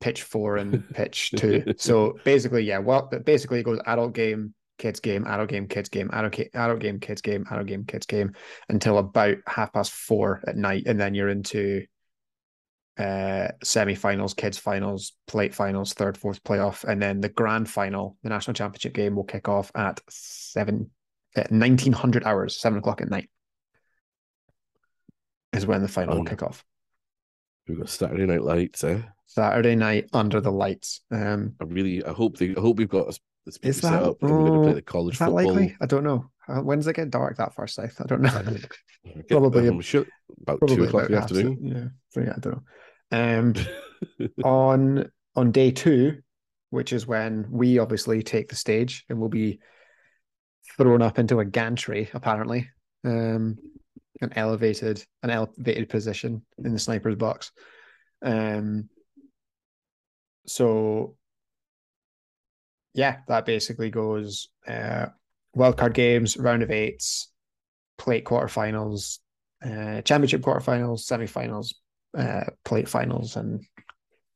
[0.00, 1.64] pitch four and pitch two.
[1.76, 6.10] so basically, yeah, well, basically it goes adult game, kids game, adult game, kids game,
[6.12, 8.32] adult, adult game, kids game, adult game, kids game
[8.68, 11.84] until about half past four at night, and then you're into
[12.96, 18.28] uh semi-finals, kids finals, plate finals, third, fourth playoff, and then the grand final, the
[18.28, 20.90] national championship game will kick off at seven,
[21.34, 23.28] at 1900 hours, seven o'clock at night.
[25.64, 26.64] Is when the final will Um, kick off.
[27.66, 28.84] We've got Saturday Night Lights.
[28.84, 29.00] Eh?
[29.26, 31.00] Saturday night under the lights.
[31.10, 33.14] Um, I really, I hope they, I hope we've got
[33.48, 35.46] speaker Is set that- up we're going to play oh, the college is that football.
[35.54, 35.76] likely?
[35.80, 36.30] I don't know.
[36.46, 37.98] Uh, when does it get dark that far south?
[38.00, 38.30] I don't know.
[38.30, 40.06] Get- Probably- sure
[40.42, 41.58] about Probably two o'clock in the afternoon.
[41.62, 42.62] Yeah, so yeah, I don't
[43.10, 43.58] know.
[44.20, 46.18] Um, on on day two,
[46.70, 49.58] which is when we obviously take the stage and we'll be
[50.76, 52.68] thrown up into a gantry, apparently,
[53.04, 53.56] um,
[54.20, 57.52] an elevated an elevated position in the sniper's box.
[58.22, 58.88] Um,
[60.46, 61.16] so
[62.94, 65.06] yeah, that basically goes uh,
[65.56, 67.30] wildcard games, round of eights,
[67.98, 69.18] plate quarterfinals,
[69.64, 71.74] uh, championship quarterfinals, semifinals,
[72.16, 73.64] uh, plate finals, and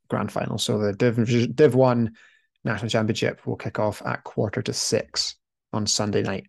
[0.08, 0.64] grand finals.
[0.64, 2.16] So the Div Div One
[2.64, 5.36] national championship will kick off at quarter to six
[5.72, 6.46] on Sunday night.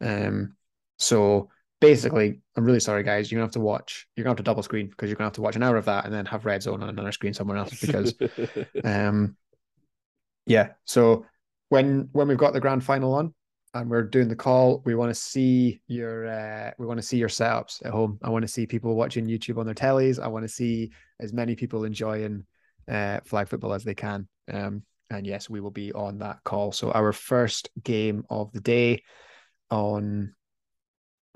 [0.00, 0.56] Um,
[0.98, 3.30] so basically, I'm really sorry, guys.
[3.30, 4.06] You're gonna have to watch.
[4.16, 5.84] You're gonna have to double screen because you're gonna have to watch an hour of
[5.86, 8.14] that and then have red zone on another screen somewhere else because
[8.84, 9.36] um
[10.46, 11.26] yeah so
[11.68, 13.34] when when we've got the grand final on
[13.74, 17.18] and we're doing the call we want to see your uh we want to see
[17.18, 20.28] your setups at home i want to see people watching youtube on their tellies i
[20.28, 22.44] want to see as many people enjoying
[22.90, 26.72] uh flag football as they can um and yes we will be on that call
[26.72, 29.02] so our first game of the day
[29.70, 30.32] on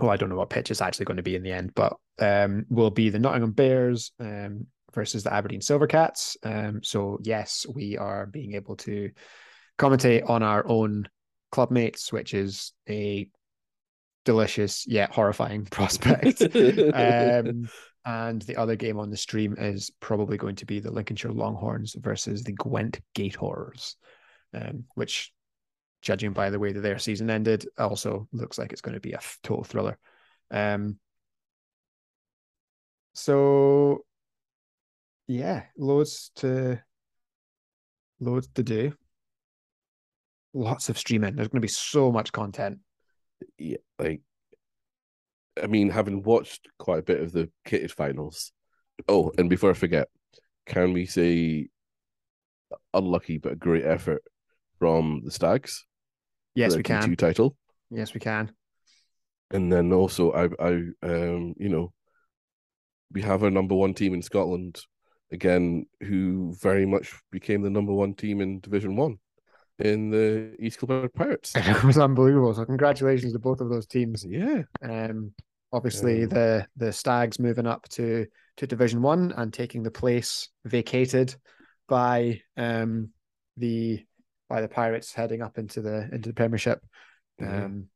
[0.00, 1.96] oh i don't know what pitch it's actually going to be in the end but
[2.20, 6.36] um will be the nottingham bears um versus the Aberdeen Silvercats.
[6.42, 9.10] Um, so yes, we are being able to
[9.78, 11.08] commentate on our own
[11.52, 13.28] club mates, which is a
[14.24, 16.42] delicious yet horrifying prospect.
[16.42, 17.68] um,
[18.04, 21.94] and the other game on the stream is probably going to be the Lincolnshire Longhorns
[21.98, 23.96] versus the Gwent Gators,
[24.54, 25.32] um, which,
[26.02, 29.12] judging by the way that their season ended, also looks like it's going to be
[29.12, 29.98] a total thriller.
[30.50, 30.98] Um,
[33.14, 34.04] so
[35.26, 36.80] yeah, loads to
[38.18, 38.92] loads to do.
[40.52, 41.36] Lots of streaming.
[41.36, 42.78] There's going to be so much content.
[43.58, 44.22] yeah, like
[45.62, 48.52] I mean, having watched quite a bit of the kitted finals.
[49.08, 50.08] Oh, and before I forget,
[50.66, 51.68] can we say
[52.94, 54.22] unlucky but a great effort
[54.78, 55.86] from the Stags?
[56.54, 57.02] Yes, we can.
[57.02, 57.56] T2 title,
[57.90, 58.52] Yes, we can.
[59.50, 61.92] and then also I, I, um, you know,
[63.12, 64.80] we have a number one team in Scotland
[65.32, 69.18] again, who very much became the number one team in Division One
[69.78, 71.52] in the East Kilbride Pirates.
[71.56, 72.54] It was unbelievable.
[72.54, 74.24] So congratulations to both of those teams.
[74.28, 75.32] Yeah, Um,
[75.72, 80.48] obviously Um, the the Stags moving up to to Division One and taking the place
[80.64, 81.34] vacated
[81.88, 83.10] by um
[83.56, 84.04] the
[84.50, 86.84] by the Pirates heading up into the into the Premiership.
[87.40, 87.64] Yeah.
[87.64, 87.86] Um,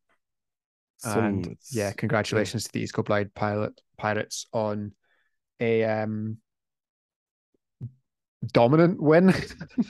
[0.98, 4.92] Some- and yeah, congratulations to the East Kilbride Pilot Pirates on
[5.60, 6.38] a um
[8.46, 9.34] dominant win.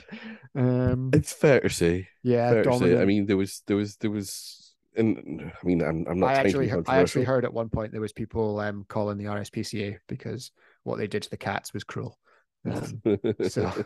[0.55, 2.09] um, It's fair to say.
[2.23, 2.99] yeah, fair to say.
[2.99, 6.33] I mean, there was there was there was, and I mean, I'm I'm not I
[6.33, 9.99] actually, be I actually heard at one point there was people um calling the RSPCA
[10.07, 10.51] because
[10.83, 12.17] what they did to the cats was cruel.
[12.65, 13.01] Um,
[13.47, 13.85] so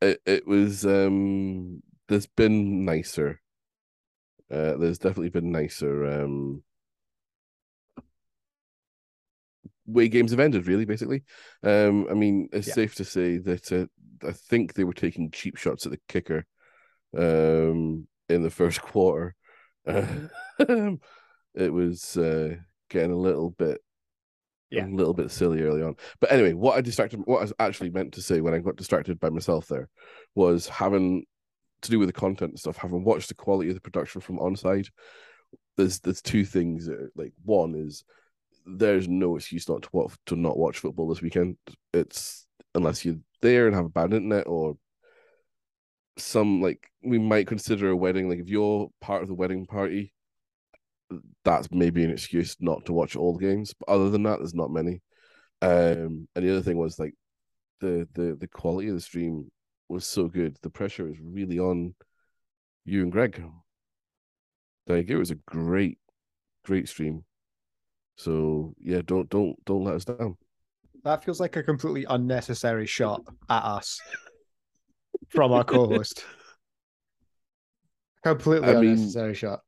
[0.00, 1.82] it it was um.
[2.08, 3.40] There's been nicer.
[4.50, 6.62] Uh, there's definitely been nicer um
[9.86, 10.66] way games have ended.
[10.66, 11.22] Really, basically.
[11.62, 12.74] Um, I mean, it's Yeah.
[12.74, 13.86] safe to say that uh,
[14.26, 16.44] I think they were taking cheap shots at the kicker,
[17.16, 19.34] um, in the first quarter.
[19.86, 21.00] Um,
[21.54, 22.56] it was uh,
[22.90, 23.80] getting a little bit
[24.70, 24.86] Yeah.
[24.86, 25.96] a little bit silly early on.
[26.20, 28.76] But anyway, what I distracted what I was actually meant to say when I got
[28.76, 29.88] distracted by myself there
[30.34, 31.24] was having
[31.82, 34.38] to do with the content and stuff, having watched the quality of the production from
[34.38, 34.88] onside,
[35.76, 38.04] there's there's two things that like one is
[38.66, 41.56] there's no excuse not to watch to not watch football this weekend.
[41.94, 44.76] It's unless you're there and have a bad internet or
[46.18, 48.28] some like we might consider a wedding.
[48.28, 50.12] Like if you're part of the wedding party,
[51.44, 53.74] that's maybe an excuse not to watch all the games.
[53.78, 55.00] But other than that, there's not many.
[55.62, 57.14] Um, and the other thing was like
[57.80, 59.50] the the the quality of the stream
[59.88, 60.56] was so good.
[60.62, 61.94] The pressure was really on
[62.84, 63.42] you and Greg.
[64.86, 65.98] Like it was a great,
[66.64, 67.24] great stream.
[68.16, 70.36] So yeah, don't don't don't let us down.
[71.04, 74.00] That feels like a completely unnecessary shot at us
[75.28, 76.24] from our co-host.
[78.24, 79.60] completely I mean- unnecessary shot.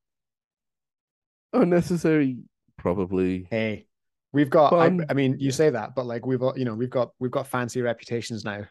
[1.53, 2.39] Unnecessary,
[2.79, 3.49] probably.
[3.51, 3.87] Hey,
[4.33, 4.73] we've got.
[4.73, 7.31] I, I mean, you say that, but like we've got, you know, we've got we've
[7.31, 8.63] got fancy reputations now.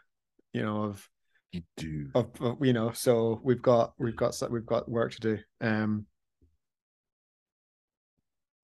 [0.54, 1.10] You know of
[1.52, 2.10] You do.
[2.14, 5.40] of, of you know, so we've got we've got we've got work to do.
[5.62, 6.06] Um,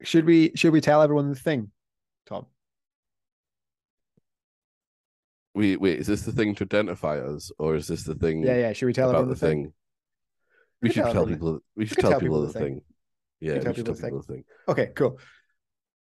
[0.03, 1.71] should we should we tell everyone the thing,
[2.27, 2.45] Tom?
[5.55, 5.99] Wait, wait.
[5.99, 8.73] Is this the thing to identify us, or is this the thing Yeah, yeah.
[8.73, 9.63] Should we tell about everyone the thing?
[9.63, 9.73] thing?
[10.81, 11.59] We should tell people.
[11.75, 12.81] We should tell, tell people the thing.
[13.39, 14.43] Yeah, tell we should people tell the people the thing.
[14.67, 15.17] Okay, cool.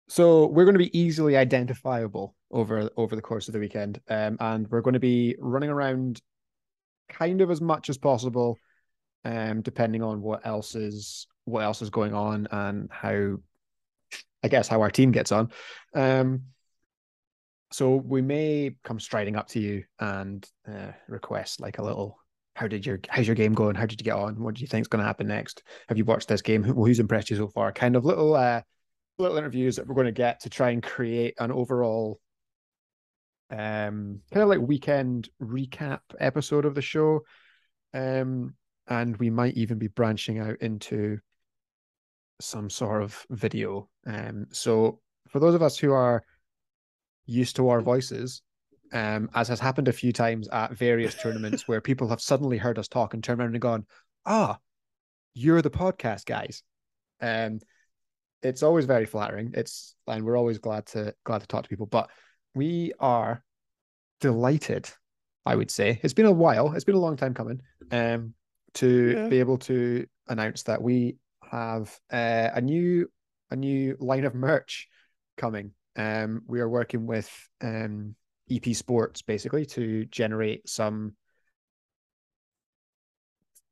[0.08, 4.36] So we're going to be easily identifiable over over the course of the weekend, um,
[4.40, 6.20] and we're going to be running around
[7.12, 8.58] kind of as much as possible,
[9.24, 13.36] um, depending on what else is what else is going on and how,
[14.42, 15.50] I guess, how our team gets on.
[15.94, 16.42] Um,
[17.72, 22.18] so we may come striding up to you and uh, request like a little.
[22.54, 23.74] How did your how's your game going?
[23.74, 24.42] How did you get on?
[24.42, 25.62] What do you think's going to happen next?
[25.88, 26.62] Have you watched this game?
[26.62, 27.72] Who, who's impressed you so far?
[27.72, 28.60] Kind of little uh,
[29.18, 32.20] little interviews that we're going to get to try and create an overall
[33.52, 37.20] um kind of like weekend recap episode of the show
[37.94, 38.54] um
[38.88, 41.18] and we might even be branching out into
[42.40, 46.24] some sort of video um so for those of us who are
[47.26, 48.42] used to our voices
[48.92, 52.78] um as has happened a few times at various tournaments where people have suddenly heard
[52.78, 53.86] us talk and turned around and gone
[54.24, 54.58] ah
[55.34, 56.62] you're the podcast guys
[57.20, 57.60] um
[58.42, 59.52] it's always very flattering.
[59.54, 61.86] It's and we're always glad to glad to talk to people.
[61.86, 62.10] But
[62.54, 63.42] we are
[64.20, 64.90] delighted,
[65.46, 66.00] I would say.
[66.02, 67.60] It's been a while, it's been a long time coming.
[67.90, 68.34] Um
[68.74, 69.28] to Yeah.
[69.28, 71.16] be able to announce that we
[71.50, 73.10] have uh, a new
[73.50, 74.88] a new line of merch
[75.36, 75.72] coming.
[75.96, 78.14] Um we are working with um
[78.50, 81.14] EP Sports basically to generate some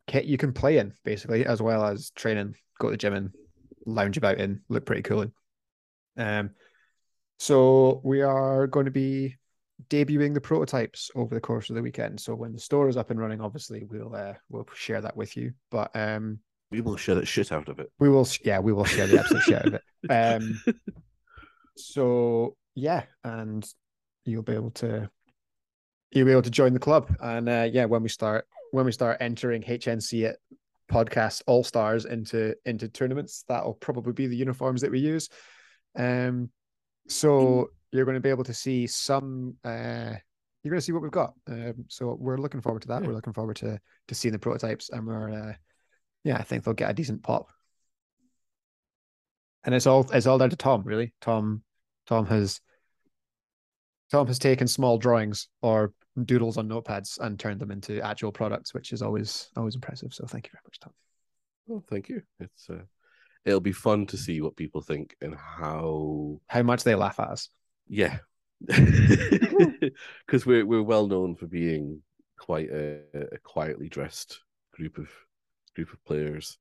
[0.06, 3.30] kit you can play in basically as well as training, go to the gym and
[3.86, 5.22] lounge about in, look pretty cool.
[5.22, 5.32] in.
[6.16, 6.50] Um,
[7.40, 9.34] so we are going to be
[9.88, 12.20] debuting the prototypes over the course of the weekend.
[12.20, 15.38] So when the store is up and running, obviously we'll uh, we'll share that with
[15.38, 15.54] you.
[15.70, 17.90] But um, We will share the shit out of it.
[17.98, 19.82] we will, yeah, we will share the absolute shit out of it.
[20.10, 20.62] Um,
[21.76, 23.66] so yeah, and
[24.26, 25.08] you'll be able to
[26.10, 27.10] you'll be able to join the club.
[27.20, 30.36] And uh, yeah, when we start when we start entering HNC at
[30.92, 35.30] podcast all stars into into tournaments, that'll probably be the uniforms that we use.
[35.96, 36.50] Um,
[37.10, 39.56] so you're going to be able to see some.
[39.64, 40.14] Uh,
[40.62, 41.34] you're going to see what we've got.
[41.48, 43.02] Um, so we're looking forward to that.
[43.02, 43.08] Yeah.
[43.08, 45.52] We're looking forward to to seeing the prototypes, and we're uh,
[46.24, 47.50] yeah, I think they'll get a decent pop.
[49.64, 51.14] And it's all it's all down to Tom, really.
[51.20, 51.62] Tom,
[52.06, 52.60] Tom has
[54.10, 55.92] Tom has taken small drawings or
[56.24, 60.12] doodles on notepads and turned them into actual products, which is always always impressive.
[60.14, 60.92] So thank you very much, Tom.
[61.70, 62.22] Oh, thank you.
[62.40, 62.82] It's uh,
[63.44, 66.40] it'll be fun to see what people think and how.
[66.46, 67.48] How much they laugh at us.
[67.88, 68.18] Yeah,
[68.66, 72.02] because we're we're well known for being
[72.38, 73.00] quite a,
[73.32, 74.40] a quietly dressed
[74.72, 75.08] group of
[75.74, 76.58] group of players.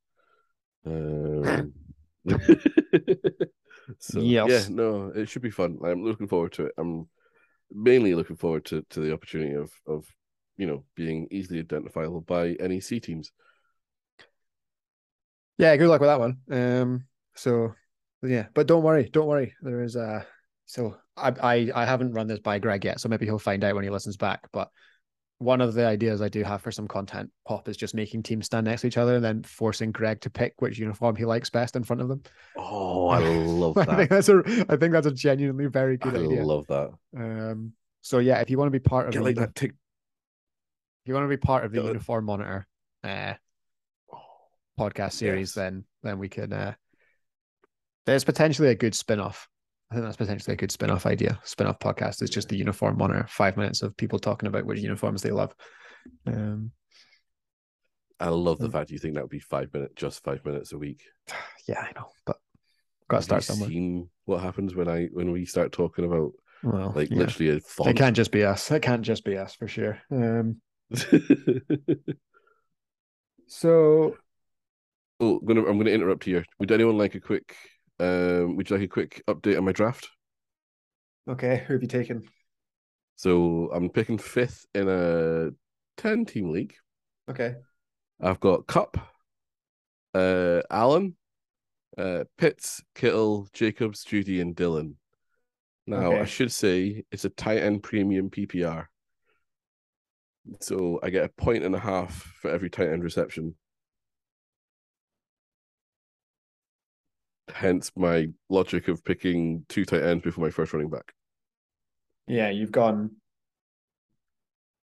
[0.86, 1.74] Um,
[4.00, 5.78] so yeah, no, it should be fun.
[5.84, 6.74] I'm looking forward to it.
[6.78, 7.08] I'm
[7.72, 10.06] mainly looking forward to to the opportunity of of
[10.58, 13.32] you know being easily identifiable by NEC teams.
[15.60, 16.38] Yeah, good luck with that one.
[16.50, 17.76] Um, so
[18.24, 19.54] yeah, but don't worry, don't worry.
[19.62, 20.24] There is uh
[20.66, 23.76] so I I I haven't run this by Greg yet, so maybe he'll find out
[23.76, 24.48] when he listens back.
[24.52, 24.70] But
[25.38, 28.46] one of the ideas I do have for some content pop is just making teams
[28.48, 31.50] stand next to each other and then forcing Greg to pick which uniform he likes
[31.50, 32.22] best in front of them.
[32.58, 34.10] Oh, I love I think that.
[34.10, 36.42] that's a I think that's a genuinely very I good idea.
[36.42, 36.92] I love that.
[37.16, 39.72] Um so yeah, if you want to be part of Get the like that tick.
[39.72, 41.88] if you want to be part of the Get it.
[41.90, 42.68] uniform monitor
[43.04, 43.34] uh
[44.80, 45.56] podcast series, Yes.
[45.56, 46.54] then then we can.
[46.54, 46.74] uh
[48.06, 49.48] there's potentially a good spin-off.
[49.92, 51.40] I think that's potentially a good spin-off idea.
[51.44, 55.22] Spin-off podcast is just the uniform monitor, five minutes of people talking about which uniforms
[55.22, 55.54] they love.
[56.26, 56.72] Um
[58.22, 58.74] I love the Mm.
[58.74, 61.04] fact you think that would be five minutes, just five minutes a week.
[61.68, 62.38] yeah, I know, but
[63.10, 63.70] gotta start you somewhere.
[63.70, 66.32] Seen what happens when I when we start talking about
[66.64, 67.18] Well, like yeah.
[67.18, 67.60] literally a
[67.90, 68.70] it can't just be us.
[68.72, 70.00] It can't just be us for sure.
[70.12, 70.62] Um
[73.48, 74.16] so
[75.20, 76.46] Oh, I'm gonna I'm gonna interrupt here.
[76.60, 77.56] Would anyone like a quick
[78.00, 80.10] um would you like a quick update on my draft?
[81.28, 82.24] Okay, who have you taken?
[83.16, 85.50] So I'm picking fifth in a
[85.98, 86.76] 10 team league.
[87.30, 87.56] Okay.
[88.22, 88.98] I've got Kupp,
[90.14, 91.16] uh Allen,
[91.98, 94.98] uh Pitts, Kittle, Jacobs, Jeudy, and Dillon.
[95.88, 98.88] Now I should say it's a tight end premium PPR.
[100.62, 103.56] So I get a point and a half for every tight end reception.
[107.54, 111.14] Hence my logic of picking two tight ends before my first running back.
[112.28, 113.12] Yeah, you've gone.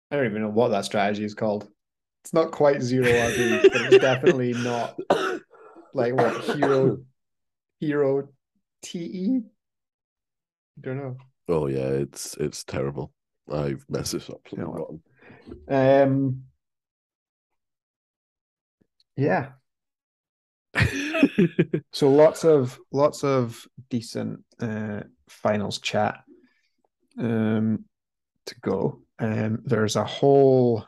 [0.10, 1.70] I don't even know what that strategy is called.
[2.24, 5.00] It's not quite zero RB, but it's definitely not
[5.94, 6.98] like what hero
[7.80, 8.30] hero
[8.82, 9.42] TE.
[10.80, 11.18] Don't know.
[11.48, 13.14] Oh yeah, it's it's terrible.
[13.52, 14.42] I've messed this up.
[14.52, 15.02] You know?
[15.70, 16.44] Um.
[19.16, 19.50] Yeah.
[21.94, 26.24] So lots of lots of decent uh, finals chat
[27.20, 27.86] um,
[28.46, 29.02] to go.
[29.20, 30.86] Um, there's a whole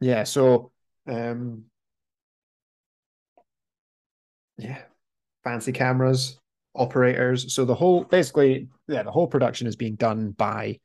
[0.00, 0.24] yeah.
[0.24, 0.72] So
[1.06, 1.64] um,
[4.58, 4.82] yeah,
[5.44, 6.38] fancy cameras,
[6.74, 7.54] operators.
[7.54, 10.80] So the whole basically yeah, the whole production is being done by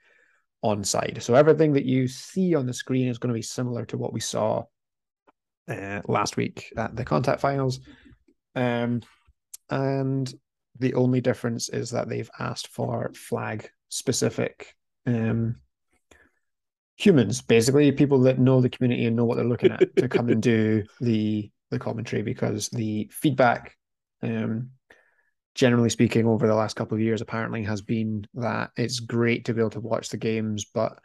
[0.61, 1.21] on site.
[1.21, 4.13] So everything that you see on the screen is going to be similar to what
[4.13, 4.63] we saw
[5.67, 7.79] uh, last week at the contact finals.
[8.55, 9.01] Um,
[9.69, 10.33] and
[10.79, 15.55] the only difference is that they've asked for flag specific um,
[16.95, 20.29] humans, basically people that know the community and know what they're looking at to come
[20.29, 23.75] and do the the commentary because the feedback
[24.21, 24.69] um
[25.55, 29.53] generally speaking over the last couple of years apparently has been that it's great to
[29.53, 30.99] be able to watch the games but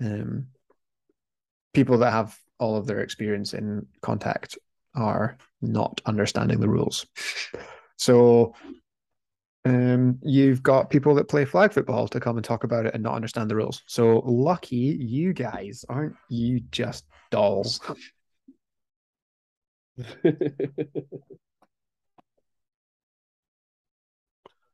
[0.00, 0.46] um
[1.74, 4.56] people that have all of their experience in contact
[4.94, 7.06] are not understanding the rules.
[7.96, 8.54] So
[9.64, 13.02] um, you've got people that play flag football to come and talk about it and
[13.02, 13.82] not understand the rules.
[13.86, 17.80] So lucky you guys, aren't you just dolls?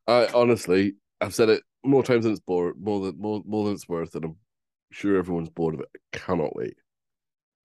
[0.08, 3.74] I honestly, I've said it more times than it's bored, more than more more than
[3.74, 4.36] it's worth, and I'm
[4.92, 5.88] sure everyone's bored of it.
[6.14, 6.76] I cannot wait.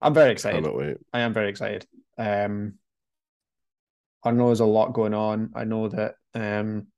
[0.02, 0.66] I'm very excited.
[0.66, 0.96] Wait.
[1.12, 1.86] I am very excited.
[2.18, 2.74] Um,
[4.24, 5.52] I know there's a lot going on.
[5.54, 6.88] I know that um,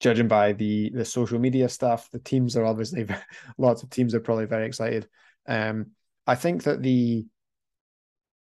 [0.00, 3.06] judging by the the social media stuff, the teams are obviously
[3.58, 5.08] lots of teams are probably very excited.
[5.46, 5.92] Um,
[6.26, 7.26] I think that the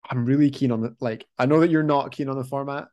[0.08, 1.24] I'm really keen on the like.
[1.38, 2.88] I know that you're not keen on the format.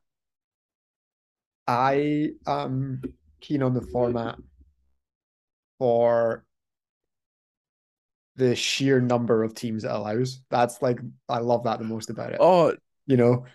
[1.68, 3.02] I am
[3.42, 4.38] keen on the format
[5.78, 6.46] for
[8.40, 10.42] the sheer number of teams it allows.
[10.50, 12.40] That's like I love that the most about it.
[12.40, 12.74] Oh
[13.06, 13.46] You know,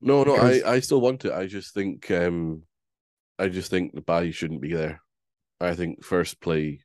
[0.00, 1.32] no, no, Because- I I still want it.
[1.32, 2.62] I just think um,
[3.38, 5.00] I just think the body shouldn't be there.
[5.60, 6.80] I think first play,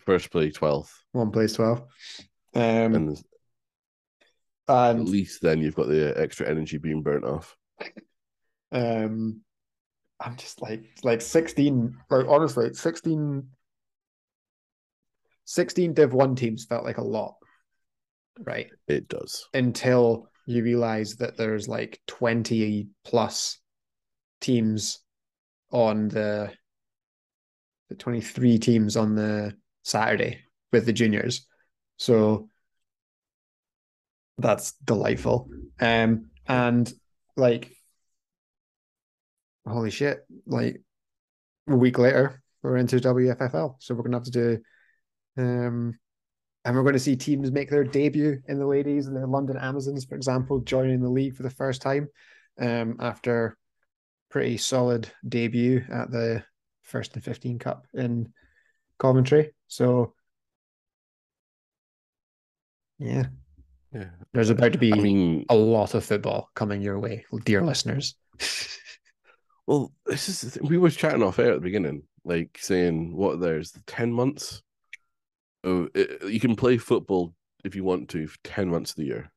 [0.00, 1.82] first play twelfth, one plays twelve.
[2.54, 3.10] Um, and
[4.68, 7.56] at and least then you've got the extra energy being burnt off.
[8.72, 9.40] um,
[10.20, 11.96] I'm just like like sixteen.
[12.10, 13.46] Like honestly, 16,
[15.48, 17.36] 16 Div One teams felt like a lot,
[18.44, 18.68] right?
[18.86, 19.48] It does.
[19.54, 23.58] Until you realize that there's like twenty plus
[24.42, 24.98] teams
[25.72, 26.52] on the
[27.88, 30.40] the twenty three teams on the Saturday
[30.70, 31.46] with the juniors.
[31.96, 32.50] So
[34.36, 35.48] that's delightful.
[35.80, 36.92] Um, and
[37.38, 37.72] like,
[39.66, 40.26] holy shit!
[40.46, 40.82] Like
[41.66, 44.58] a week later, we're into WFFL, so we're gonna have to do,
[45.38, 45.98] um,
[46.64, 49.56] and we're going to see teams make their debut in the ladies and the London
[49.56, 52.08] Amazons, for example, joining the league for the first time,
[52.60, 53.56] um, after
[54.30, 56.44] pretty solid debut at the
[56.82, 58.32] first and fifteen cup in
[58.98, 59.54] Coventry.
[59.68, 60.14] So.
[62.98, 63.26] Yeah,
[63.94, 64.10] Yeah.
[64.32, 68.16] there's about to be I mean, a lot of football coming your way, dear listeners.
[69.66, 73.72] well, this is we were chatting off air at the beginning, like saying what there's
[73.86, 74.62] ten months.
[75.68, 79.04] Oh, it, you can play football if you want to for ten months of the
[79.04, 79.32] year,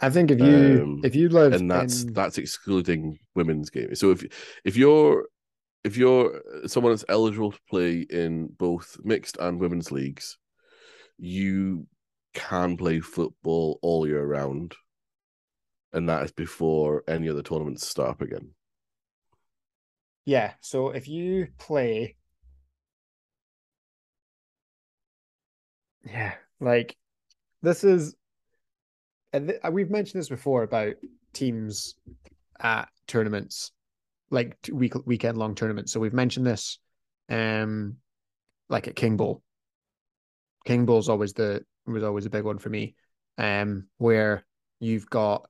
[0.00, 4.00] I think if you Um, if you live and that's in, that's excluding women's games.
[4.00, 4.24] So if
[4.64, 5.28] if you're
[5.84, 10.38] if you're someone that's eligible to play in both mixed and women's leagues,
[11.18, 11.86] you
[12.34, 14.76] can play football all year round,
[15.94, 18.54] and that is before any other tournaments start up again.
[20.24, 20.54] yeah.
[20.60, 22.16] So if you play,
[26.04, 26.96] yeah, like
[27.62, 28.14] this is,
[29.32, 30.94] and th- we've mentioned this before about
[31.32, 31.94] teams
[32.60, 33.72] at tournaments,
[34.30, 35.92] like week weekend long tournaments.
[35.92, 36.78] So we've mentioned this,
[37.28, 37.96] um,
[38.68, 39.42] like at King Bowl.
[40.64, 42.94] King Bowl's always the was always a big one for me,
[43.38, 44.44] um, where
[44.80, 45.48] you've got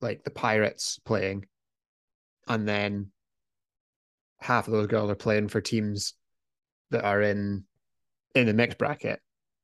[0.00, 1.46] like the Pirates playing,
[2.46, 3.10] and then
[4.40, 6.14] half of those girls are playing for teams
[6.90, 7.64] that are in
[8.34, 9.20] in the mixed bracket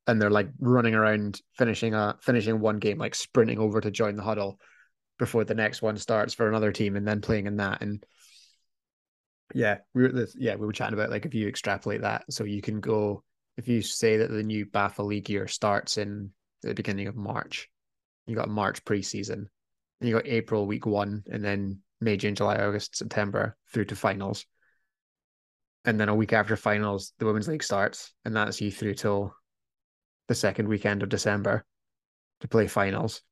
[0.06, 4.16] and they're like running around finishing a finishing one game like sprinting over to join
[4.16, 4.58] the huddle
[5.18, 7.82] before the next one starts for another team and then playing in that.
[7.82, 8.04] And
[9.54, 12.62] yeah we were yeah we were chatting about like if you extrapolate that so you
[12.62, 13.22] can go
[13.56, 16.30] if you say that the new BAFA league year starts in
[16.62, 17.68] the beginning of March
[18.26, 19.46] you got March preseason
[20.00, 23.96] and you got April week 1 and then May June July August September through to
[23.96, 24.44] finals.
[25.84, 29.34] And then a week after finals, the women's league starts, and that's you through till
[30.28, 31.64] the second weekend of December
[32.40, 33.22] to play finals,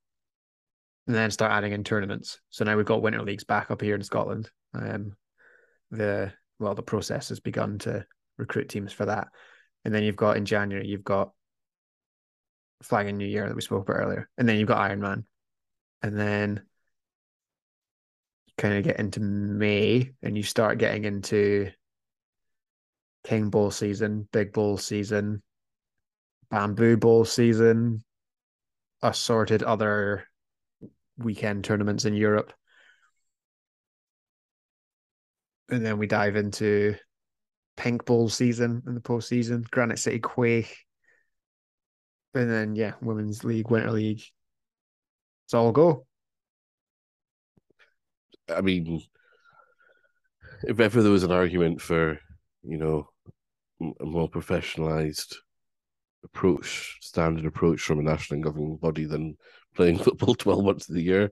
[1.07, 2.41] and then start adding in tournaments.
[2.51, 4.51] So now we've got winter leagues back up here in Scotland.
[4.75, 5.17] Um,
[5.91, 8.07] the well, the process has begun to
[8.39, 9.29] recruit teams for that,
[9.85, 11.33] and then you've got in January you've got
[12.83, 15.25] Flag and New Year that we spoke about earlier, and then you've got Ironman,
[16.03, 16.63] and then
[18.47, 21.71] you kind of get into May, and you start getting into
[23.25, 25.43] King Bowl season, Big Bowl season,
[26.53, 28.05] Bamboo Bowl season,
[29.01, 30.29] assorted other
[31.17, 32.53] weekend tournaments in Europe.
[35.71, 36.95] And then we dive into
[37.79, 40.77] Pink Bowl season in the postseason, Granite City Quake.
[42.35, 44.23] And then, yeah, Women's League, Winter League.
[45.47, 46.07] It's all go.
[48.55, 49.03] I mean,
[50.65, 52.19] if ever there was an argument for,
[52.63, 53.09] you know,
[54.01, 55.37] a more professionalized
[56.25, 59.37] approach, standard approach from a national governing body than
[59.75, 61.31] playing football 12 months of the year,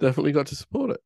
[0.00, 1.00] definitely got to support it.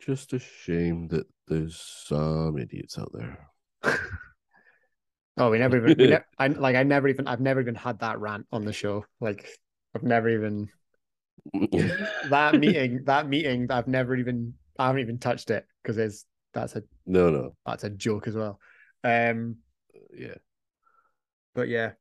[0.00, 3.48] Just a shame that there's some idiots out there.
[5.38, 8.00] oh, we never even, we ne- I like, I never even, I've never even had
[8.00, 9.04] that rant on the show.
[9.20, 9.48] Like,
[9.94, 10.68] I've never even
[12.30, 16.76] that meeting, that meeting, I've never even, I haven't even touched it because it's that's
[16.76, 18.58] a no, no, that's a joke as well.
[19.04, 19.56] Um,
[20.12, 20.34] yeah,
[21.56, 21.92] but yeah,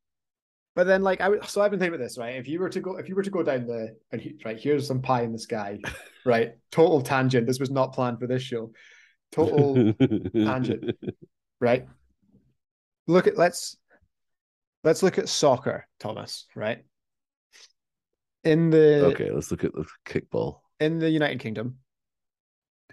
[0.75, 2.35] but then like I would, so I've been thinking about this right.
[2.35, 4.59] If you were to go, if you were to go down the and he, right
[4.59, 5.79] here's some pie in the sky,
[6.25, 6.53] right?
[6.71, 7.47] Total tangent.
[7.47, 8.71] This was not planned for this show.
[9.31, 9.93] Total
[10.35, 10.95] tangent,
[11.59, 11.87] right?
[13.07, 13.77] Look at let's
[14.83, 16.45] let's look at soccer, Thomas.
[16.55, 16.83] Right
[18.45, 21.79] in the okay, let's look at the kickball in the United Kingdom.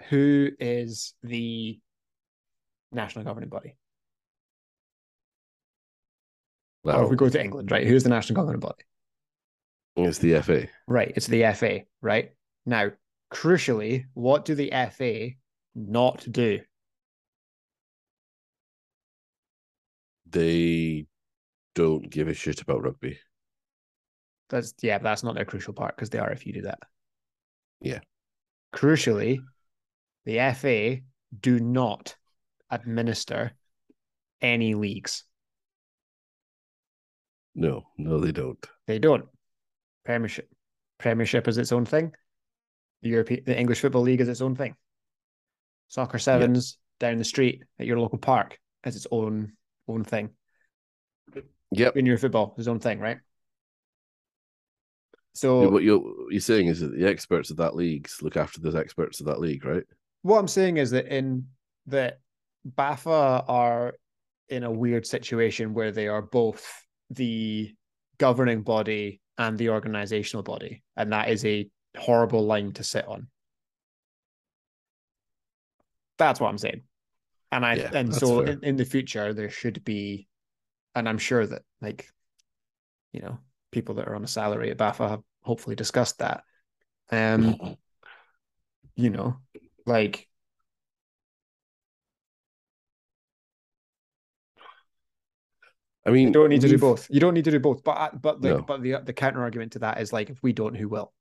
[0.08, 1.78] Who is the
[2.90, 3.76] national governing body?
[6.85, 7.87] Well, or if we go to England, right?
[7.87, 8.85] Who's the national governing body?
[9.97, 10.68] It's the FA.
[10.89, 11.12] Right.
[11.14, 12.33] It's the FA, right?
[12.66, 12.91] Now,
[13.33, 15.30] crucially, what do the FA
[15.74, 16.61] not do?
[20.30, 21.07] They
[21.74, 23.18] don't give a shit about rugby.
[24.49, 26.80] That's yeah, but that's not their crucial part because they are if you do that.
[27.80, 28.01] Yeah.
[28.74, 29.41] Crucially,
[30.24, 31.03] the FA
[31.39, 32.16] do not
[32.70, 33.53] administer
[34.41, 35.24] any leagues.
[37.55, 38.64] No, no, they don't.
[38.86, 39.26] They don't.
[40.05, 40.48] Premiership,
[40.98, 42.12] Premiership is its own thing.
[43.03, 44.76] The European, the English Football League is its own thing.
[45.88, 49.53] Soccer sevens down the street at your local park is its own
[49.88, 50.30] own thing.
[51.72, 51.94] Yep.
[51.94, 53.18] Junior football is its own thing, right?
[55.34, 58.76] So what you're you're saying is that the experts of that league look after the
[58.78, 59.84] experts of that league, right?
[60.22, 61.46] what I'm saying is that in
[61.86, 62.20] that
[62.66, 63.94] BAFA are
[64.48, 66.64] in a weird situation where they are both
[67.14, 67.74] the
[68.18, 73.28] governing body and the organizational body, and that is a horrible line to sit on.
[76.18, 76.82] That's what I'm saying.
[77.50, 80.28] And I Yeah, and so in, in the future there should be
[80.94, 82.08] and I'm sure that like
[83.12, 83.38] you know
[83.70, 86.44] people that are on a salary at BAFA have hopefully discussed that.
[87.10, 87.58] Um
[88.96, 89.36] you know,
[89.86, 90.28] like
[96.05, 97.07] I mean, you don't need to do both.
[97.11, 97.84] You don't need to do both.
[97.84, 98.62] But but like No.
[98.62, 101.12] but the the counter argument to that is like if we don't, who will?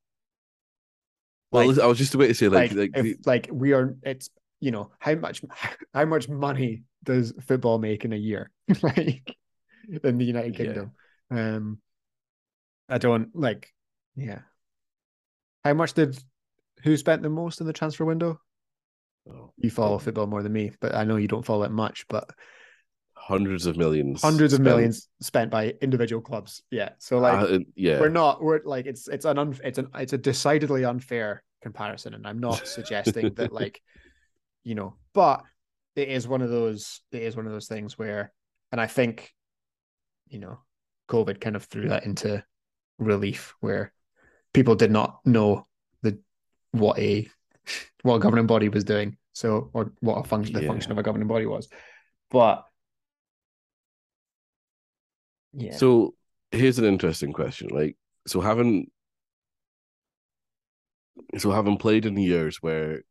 [1.52, 3.74] Well, like- I was just about to say, like, Like, like, if the- like we
[3.74, 4.30] are, it's
[4.60, 5.42] you know how much
[5.94, 8.50] how much money does football make in a year,
[8.82, 9.36] like
[10.04, 10.66] in the United Yeah.
[10.66, 10.92] Kingdom?
[11.30, 11.82] Um,
[12.90, 13.74] I don't like,
[14.16, 14.40] yeah.
[15.64, 16.18] How much did
[16.84, 18.40] who spent the most in the transfer window?
[19.30, 22.06] oh, You follow football more than me, but I know you don't follow it much.
[22.08, 22.30] But
[23.22, 24.66] hundreds of millions, hundreds of spent.
[24.66, 26.62] millions spent by individual clubs.
[26.72, 26.90] Yeah.
[26.98, 30.14] So like Uh, yeah, we're not we're like it's it's an un, it's an it's
[30.14, 33.80] a decidedly unfair comparison and i'm not suggesting that like
[34.64, 35.44] you know but
[35.96, 38.34] it is one of those it is one of those things where
[38.72, 39.32] and i think
[40.28, 40.58] you know
[41.08, 42.44] covid kind of threw that into
[42.98, 43.94] relief where
[44.56, 45.68] people did not know
[46.02, 46.18] the
[46.72, 47.30] what a
[48.02, 50.68] what a governing body was doing so or what a function the Yeah.
[50.68, 51.70] function of a governing body was
[52.32, 52.66] but
[55.54, 56.16] yeah So
[56.52, 57.70] here's an interesting question.
[57.70, 57.98] Like,
[58.28, 58.88] so having
[61.38, 63.02] so having played in the years where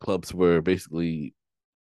[0.00, 1.34] clubs were basically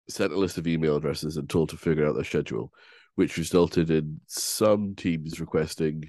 [0.08, 2.72] sent a list of email addresses and told to figure out their schedule,
[3.14, 6.04] which resulted in some teams requesting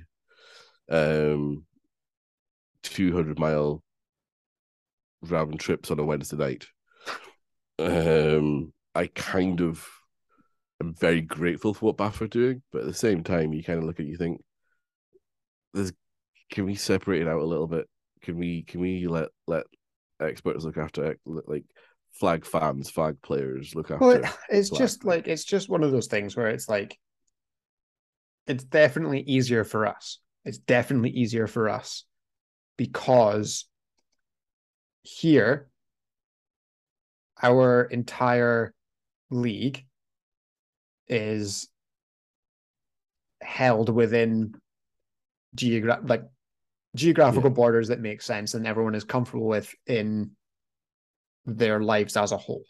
[0.90, 1.66] um
[2.84, 3.82] 200 mile
[5.22, 6.68] round trips on a Wednesday night.
[7.78, 9.86] Um, I kind of
[10.82, 13.80] am very grateful for what BAFA are doing, but at the same time, you kind
[13.80, 14.42] of look at it, you think,
[15.74, 15.94] "There's,
[16.52, 17.88] can we separate it out a little bit?
[18.22, 19.66] Can we, can we let let
[20.20, 21.66] experts look after like
[22.14, 24.80] flag fans, flag players look after?" Well, it- it's Black.
[24.80, 26.98] just like it's just one of those things where it's like
[28.48, 30.20] it's definitely easier for us.
[30.44, 32.06] It's definitely easier for us
[32.78, 33.66] because
[35.02, 35.70] here
[37.42, 38.74] our entire
[39.30, 39.86] league
[41.08, 41.68] is
[43.42, 44.54] held within
[45.56, 46.24] geogra- like
[46.96, 47.56] geographical Yeah.
[47.56, 50.32] borders that make sense and everyone is comfortable with in
[51.46, 52.64] their lives as a whole.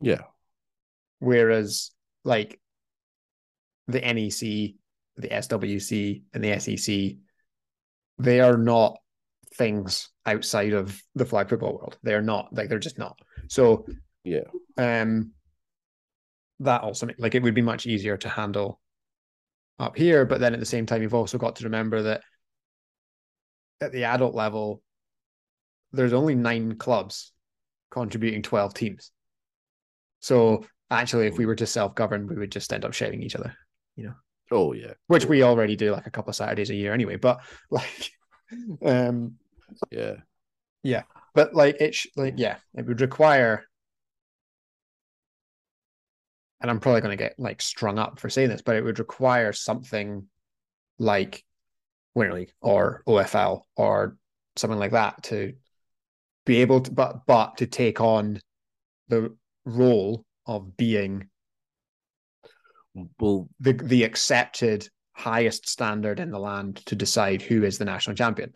[0.00, 0.22] yeah,
[1.20, 1.90] Whereas,
[2.24, 2.60] like
[3.88, 4.76] the NEC,
[5.16, 7.16] the SWC, and the SEC,
[8.18, 8.98] they are not
[9.54, 11.98] things outside of the flag football world.
[12.02, 13.18] They're not like they're just not.
[13.48, 13.86] So,
[14.22, 14.44] yeah,
[14.76, 15.32] um,
[16.60, 18.80] that also ma- like it would be much easier to handle
[19.78, 20.24] up here.
[20.24, 22.22] But then at the same time, you've also got to remember that
[23.80, 24.82] at the adult level,
[25.92, 27.32] there's only nine clubs
[27.90, 29.12] contributing 12 teams.
[30.20, 33.36] So actually, if we were to self govern, we would just end up sharing each
[33.36, 33.54] other,
[33.96, 34.14] you know?
[34.50, 37.16] oh yeah, which we already do like a couple of Saturdays a year anyway.
[37.16, 37.40] But
[37.70, 38.10] like,
[38.82, 39.34] um,
[39.90, 40.14] yeah,
[40.82, 41.02] Yeah.
[41.34, 43.67] but like it, sh- like yeah, it would require.
[46.60, 48.98] And I'm probably going to get like strung up for saying this, but it would
[48.98, 50.26] require something
[50.98, 51.44] like
[52.14, 54.16] Winter League or OFL or
[54.56, 55.54] something like that to
[56.44, 58.40] be able to, but but to take on
[59.08, 59.34] the
[59.64, 61.28] role of being
[63.20, 68.16] well, the the accepted highest standard in the land to decide who is the national
[68.16, 68.52] champion.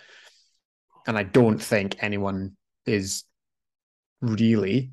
[1.07, 3.25] And I don't think anyone is
[4.21, 4.93] really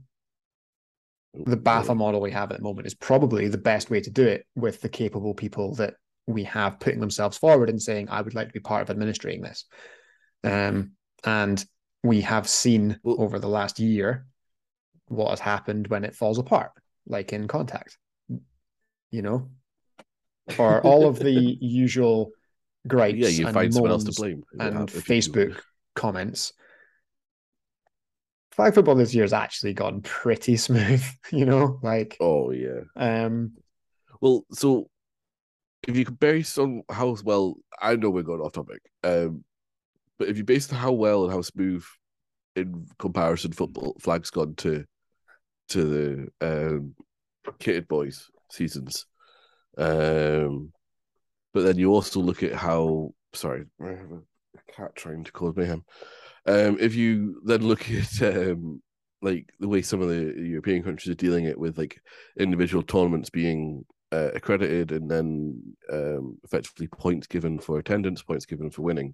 [1.34, 4.26] the BAFA model we have at the moment is probably the best way to do
[4.26, 5.94] it with the capable people that
[6.28, 9.42] we have putting themselves forward and saying, I would like to be part of administering
[9.42, 9.66] this.
[10.44, 10.92] Um,
[11.24, 11.64] and
[12.04, 14.26] we have seen Well- over the last year
[15.08, 16.72] what has happened when it falls apart,
[17.08, 17.98] like in contact,
[19.12, 19.50] you know,
[20.58, 22.32] or all of the usual
[22.88, 25.60] gripes yeah, you and find someone else to blame and hap- if you do- Facebook
[25.96, 26.54] comments.
[28.60, 31.02] Flag football this year has actually gone pretty smooth,
[31.32, 32.82] you know, like Oh yeah.
[32.98, 33.54] um
[34.20, 34.90] Well, so
[35.88, 39.46] if you could base on how well, I know we're going off topic, um,
[40.18, 41.86] but if you based on how well and how smooth
[42.58, 44.84] in comparison football flags gone to
[45.70, 46.96] to the um,
[47.62, 49.06] kitted boys seasons,
[49.78, 50.74] um,
[51.54, 55.56] but then you also look at how sorry, I have a cat trying to cause
[55.56, 55.86] mayhem.
[56.46, 58.82] Um, if you then look at um,
[59.22, 62.02] like the way some of the European countries are dealing it with like
[62.40, 65.62] individual tournaments being uh, accredited and then
[65.92, 69.14] um, effectively points given for attendance, points given for winning,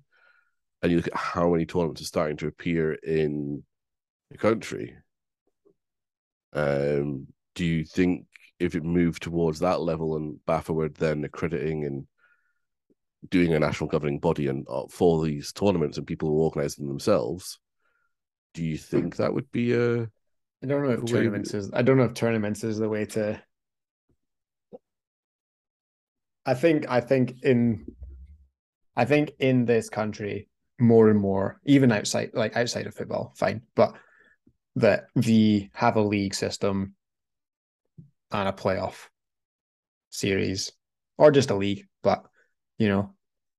[0.82, 3.64] and you look at how many tournaments are starting to appear in
[4.32, 4.96] the country.
[6.54, 8.28] Um, do you think
[8.60, 12.08] if it moved towards that level and BAFA were then accrediting and
[13.30, 16.88] doing a national governing body and uh, for these tournaments and people who organize them
[16.88, 17.60] themselves,
[18.54, 20.04] do you think that would be a
[20.64, 23.42] I don't know if tournaments is I don't know if tournaments is the way to
[26.46, 27.86] I think I think in
[28.96, 30.50] I think in this country
[30.80, 33.96] more and more, even outside like outside of football, fine, but
[34.76, 36.96] that the have a league system
[38.32, 39.08] and a playoff
[40.10, 40.72] series
[41.18, 42.26] or just a league, but
[42.78, 43.15] you know,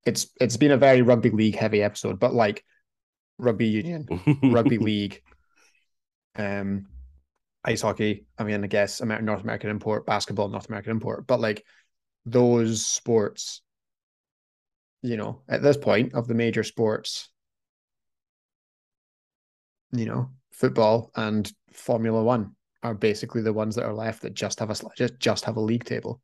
[0.07, 2.65] it's it's been a very rugby league heavy episode, but like
[3.39, 4.07] rugby union,
[4.45, 5.21] rugby league,
[6.37, 6.87] um,
[7.65, 8.25] ice hockey.
[8.39, 11.65] I mean, I guess Amer- North American import, basketball, North American import, but like
[12.25, 13.63] those sports,
[15.03, 17.29] you know, at this point of the major sports,
[19.93, 22.55] you know, football and Formula One
[22.85, 25.61] are basically the ones that are left that just have a just just have a
[25.61, 26.23] league table.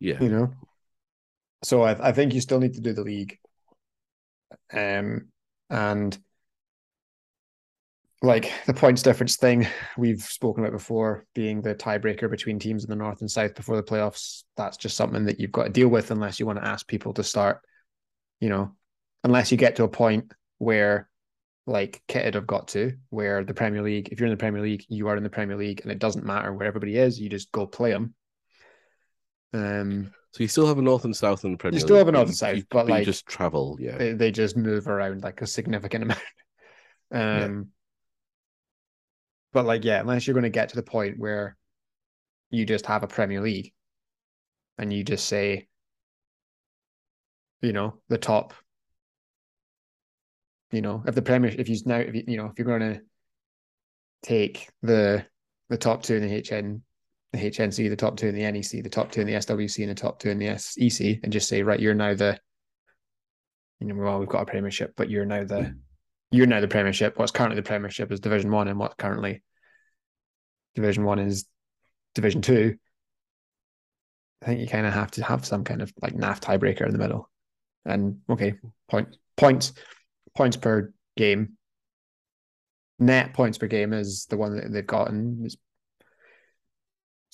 [0.00, 0.22] Yeah.
[0.22, 0.52] you know.
[1.62, 3.38] So I, I think you still need to do the league,
[4.72, 5.28] um,
[5.70, 6.16] and
[8.20, 12.90] like the points difference thing we've spoken about before, being the tiebreaker between teams in
[12.90, 14.42] the north and south before the playoffs.
[14.56, 17.12] That's just something that you've got to deal with unless you want to ask people
[17.14, 17.60] to start,
[18.40, 18.72] you know,
[19.22, 21.08] unless you get to a point where
[21.66, 24.84] like Kitted have got to, where the Premier League, if you're in the Premier League,
[24.88, 27.52] you are in the Premier League, and it doesn't matter where everybody is, you just
[27.52, 28.14] go play them.
[29.52, 32.08] Um, So you still have a north and south in the Premier You still have
[32.08, 33.76] a north and south, you- but, you like, just travel.
[33.80, 33.96] Yeah.
[33.96, 36.20] they, they just move around like a significant amount.
[37.10, 37.68] Um,
[39.52, 41.56] but like, yeah, unless you're going to get to the point where
[42.50, 43.72] you just have a Premier League
[44.76, 45.68] and you just say,
[47.62, 48.54] you know, the top,
[50.70, 52.92] you know, if the Premier, if you now, if you, you know, if you're going
[52.94, 53.00] to
[54.22, 55.24] take the
[55.68, 56.82] the top two in the HN,
[57.32, 59.90] the HNC, the top two in the NEC, the top two in the SWC, and
[59.90, 62.38] the top two in the SEC, and just say, right, you're now the,
[63.80, 65.76] you know, well, we've got a Premiership, but you're now the,
[66.30, 67.18] you're now the Premiership.
[67.18, 69.42] What's currently the Premiership is Division One, and what's currently
[70.74, 71.46] Division One is
[72.14, 72.76] Division Two.
[74.42, 76.92] I think you kind of have to have some kind of like NAF tiebreaker in
[76.92, 77.28] the middle,
[77.84, 78.54] and okay,
[78.88, 79.72] point points
[80.34, 81.54] points per game.
[83.00, 85.42] Net points per game is the one that they've gotten.
[85.44, 85.56] It's,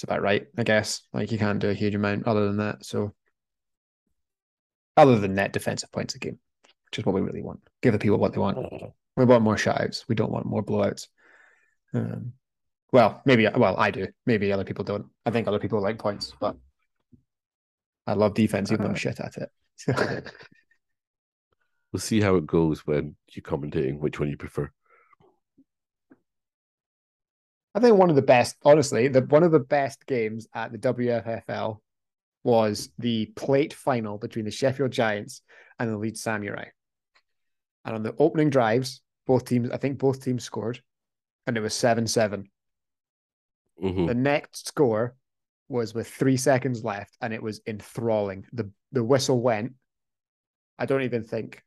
[0.05, 1.03] it's about right, I guess.
[1.13, 2.85] Like you can't do a huge amount other than that.
[2.85, 3.15] So,
[4.97, 6.39] other than net defensive points a game,
[6.87, 7.61] which is what we really want.
[7.83, 8.59] Give the people what they want.
[9.17, 10.05] We want more shutouts.
[10.09, 11.09] We don't want more blowouts.
[11.95, 12.33] Um,
[12.93, 14.09] well, maybe well I do.
[14.27, 15.07] Maybe other people don't.
[15.25, 16.57] I think other people like points, but
[18.07, 20.31] I love defense even though I'm shit at it.
[21.93, 24.69] We'll see how it goes when you're commentating which one you prefer.
[27.75, 30.79] I think one of the best, honestly, the one of the best games at the
[30.79, 31.81] WFFL
[32.45, 35.43] was the plate final between the Sheffield Giants
[35.79, 36.67] and the Leeds Samurai.
[37.85, 40.83] And on the opening drives, both teams, I think both teams scored,
[41.47, 42.51] and it was 7 7.
[43.83, 44.07] Mhm.
[44.07, 45.17] The next score
[45.69, 48.47] was with three seconds left, and it was enthralling.
[48.53, 49.73] The the whistle went.
[50.79, 51.63] I don't even think.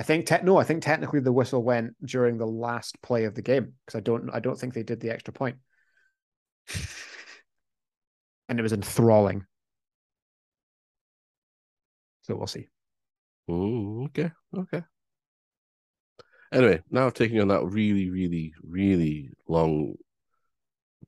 [0.00, 3.34] I think te- no, I think technically the whistle went during the last play of
[3.34, 5.58] the game because I don't I don't think they did the extra point.
[8.48, 9.44] and it was enthralling.
[12.22, 12.68] So we'll see.
[13.50, 14.84] Mm, okay, okay.
[16.50, 19.96] Anyway, now taking on that really, really, really long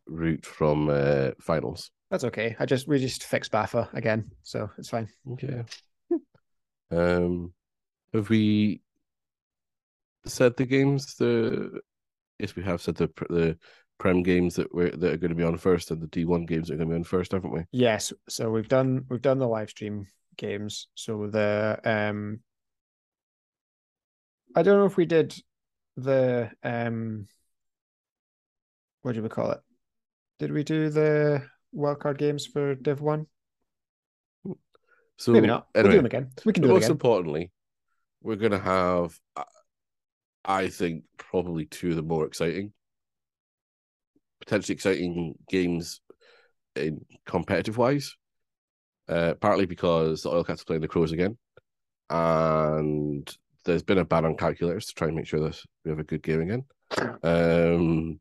[0.07, 1.90] route from uh, finals.
[2.11, 2.57] That's okay.
[2.59, 5.09] I just we just fixed BAFA again, so it's fine.
[5.32, 5.64] Okay.
[6.90, 7.55] um,
[8.13, 8.81] have we
[10.25, 11.15] said the games?
[11.17, 11.81] The
[12.39, 13.59] yes, we have said the the
[13.99, 16.45] prem games that were that are going to be on first, and the D one
[16.45, 17.65] games that are going to be on first, haven't we?
[17.73, 20.07] Yes, so we've done we've done the live stream
[20.37, 20.89] games.
[20.95, 22.41] So the um
[24.55, 25.35] I don't know if we did
[25.97, 27.27] the um
[29.03, 29.61] what do we call it?
[30.39, 31.43] Did we do the
[31.75, 33.27] wildcard games for Div One?
[35.17, 35.69] So Maybe not.
[35.75, 36.31] We'll do them again.
[36.45, 36.93] We can do most again.
[36.93, 37.51] importantly,
[38.23, 39.45] we're going to have, uh,
[40.45, 42.73] I think, probably two of the more exciting,
[44.41, 46.01] potentially exciting games
[46.77, 48.16] in competitive wise.
[49.09, 51.37] Uh, partly because the Oil Cats are playing the Crows again,
[52.09, 53.29] and
[53.64, 56.05] there's been a ban on calculators to try and make sure that we have a
[56.05, 56.64] good game again.
[57.23, 58.20] Um,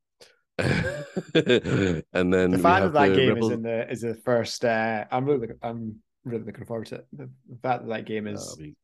[0.58, 4.66] and then The we fact that that game Rebel- is in the is the first.
[4.66, 7.08] Uh, I'm really I'm really looking forward to it.
[7.14, 7.30] The
[7.62, 8.76] fact that that game is we-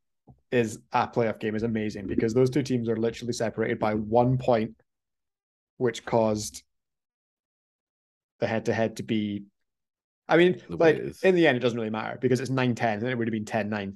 [0.51, 4.37] is a playoff game is amazing because those two teams are literally separated by one
[4.37, 4.75] point,
[5.77, 6.63] which caused
[8.39, 9.43] the head to head to be.
[10.27, 12.99] I mean, The like in the end, it doesn't really matter because it's 9 10
[12.99, 13.95] and it would have been 10 9.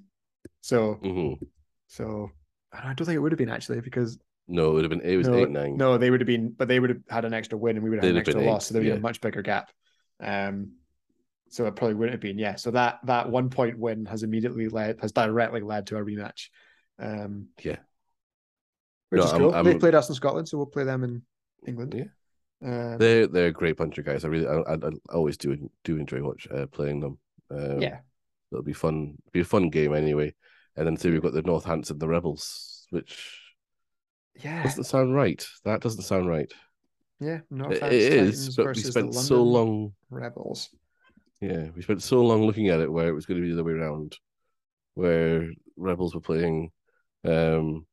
[0.61, 1.39] So, mhm.
[1.87, 2.31] so
[2.71, 5.17] I don't think it would have been actually because No, it would have been it
[5.17, 5.77] was no, eight nine.
[5.77, 7.89] no, they would have been, but they would have had an extra win and we
[7.89, 8.65] would have They'd an have extra loss.
[8.65, 9.69] eight, So there would be a much bigger gap.
[10.19, 10.73] Um,
[11.51, 12.55] so it probably wouldn't have been, yeah.
[12.55, 16.49] So that that one point win has immediately led, has directly led to a rematch.
[16.99, 17.77] Um, Yeah.
[19.09, 19.53] which No, is I'm- cool.
[19.53, 21.21] I'm- They've played us in Scotland, so we'll play them in
[21.67, 21.93] England.
[21.93, 22.05] Yeah.
[22.63, 24.23] Um, They're they're a great bunch of guys.
[24.23, 27.17] I really I, I, I always do do enjoy watch uh, playing them.
[27.49, 27.99] Um, yeah.
[28.51, 29.15] it'll be fun.
[29.31, 30.33] Be a fun game anyway.
[30.75, 33.41] And then so we've got the Northampton the Rebels, which
[34.41, 34.63] Yeah.
[34.63, 35.45] doesn't sound right.
[35.65, 36.51] That doesn't sound right.
[37.19, 39.93] Yeah, North It, Ants it Titans is, but we versus the spent so London long.
[40.09, 40.69] Rebels.
[41.41, 43.55] Yeah, we spent so long looking at it where it was going to be the
[43.59, 44.17] other way around,
[44.93, 46.71] where Rebels were playing
[47.25, 47.85] um,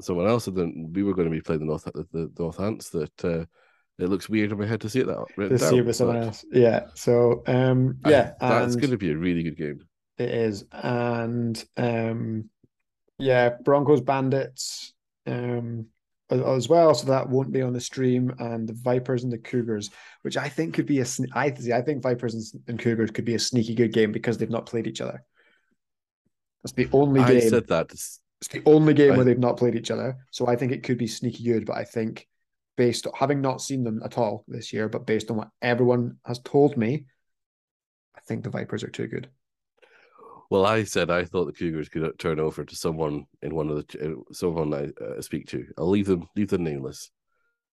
[0.00, 2.90] someone else, and then we were going to be playing the North the, the Northants.
[2.90, 3.44] That uh,
[3.98, 6.16] it looks weird in my head to see it that To see it with someone
[6.16, 6.44] else.
[6.50, 6.86] Yeah.
[6.94, 9.80] So um I- yeah, that's going to be a really good game.
[10.18, 10.64] it is.
[10.72, 12.48] And um
[13.18, 14.94] yeah, Broncos Bandits
[15.26, 15.86] um
[16.30, 16.94] as well.
[16.94, 19.90] So that won't be on the stream, and the Vipers and the Cougars,
[20.22, 21.72] which I think could be a I see.
[21.72, 24.66] I think Vipers and, and Cougars could be a sneaky good game because they've not
[24.66, 25.22] played each other.
[26.62, 27.48] That's the only I game.
[27.50, 27.86] said that.
[27.86, 30.16] It's- It's the only game I- where they've not played each other.
[30.30, 31.66] So I think it could be sneaky good.
[31.66, 32.26] But I think
[32.76, 36.16] based on having not seen them at all this year, but based on what everyone
[36.26, 37.06] has told me,
[38.16, 39.28] I think the Vipers are too good.
[40.54, 43.88] Well, I said I thought the Cougars could turn over to someone in one of
[43.88, 45.66] the uh, someone I uh, speak to.
[45.76, 47.10] I'll leave them leave them nameless,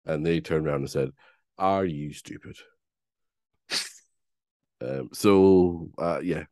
[0.07, 1.11] and they turned around and said,
[1.59, 2.57] "Are you stupid?"
[4.81, 5.09] um.
[5.13, 6.45] So, uh, yeah,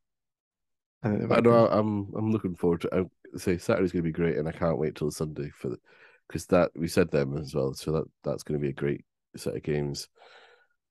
[1.04, 2.88] I I know I'm I'm looking forward to.
[2.92, 5.78] I say Saturday's going to be great, and I can't wait till Sunday for the
[6.26, 7.72] because that we said them as well.
[7.74, 9.04] So that that's going to be a great
[9.36, 10.08] set of games.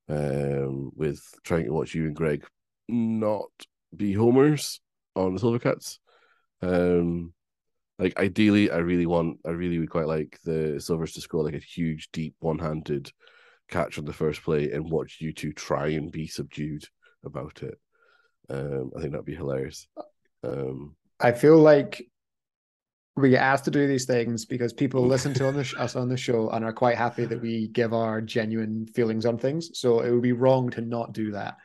[0.07, 2.45] Um, with trying to watch you and Greg
[2.87, 3.49] not
[3.93, 4.79] be homers
[5.15, 5.99] on the Silvercats.
[6.61, 7.33] Um,
[7.97, 11.53] like ideally, I really want, I really would quite like the Silvers to score like
[11.53, 13.11] a huge, deep, one-handed
[13.69, 16.85] catch on the first play and watch you two try and be subdued
[17.23, 17.79] about it.
[18.49, 19.87] Um, I think that'd be hilarious.
[20.43, 22.05] Um, I feel like
[23.15, 25.95] we get asked to do these things because people listen to on the sh- us
[25.95, 29.69] on the show and are quite happy that we give our genuine feelings on things.
[29.73, 31.55] So it would be wrong to not do that.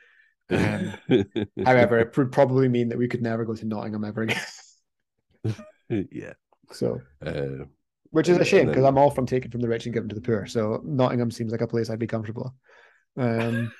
[0.51, 0.95] Um,
[1.65, 4.41] however, it would probably mean that we could never go to Nottingham ever again.
[5.89, 6.33] yeah.
[6.73, 7.65] So, Uh,
[8.11, 10.15] which is a shame because I'm all from taking from the rich and giving to
[10.15, 10.47] the poor.
[10.47, 12.55] So Nottingham seems like a place I'd be comfortable.
[13.17, 13.73] Um,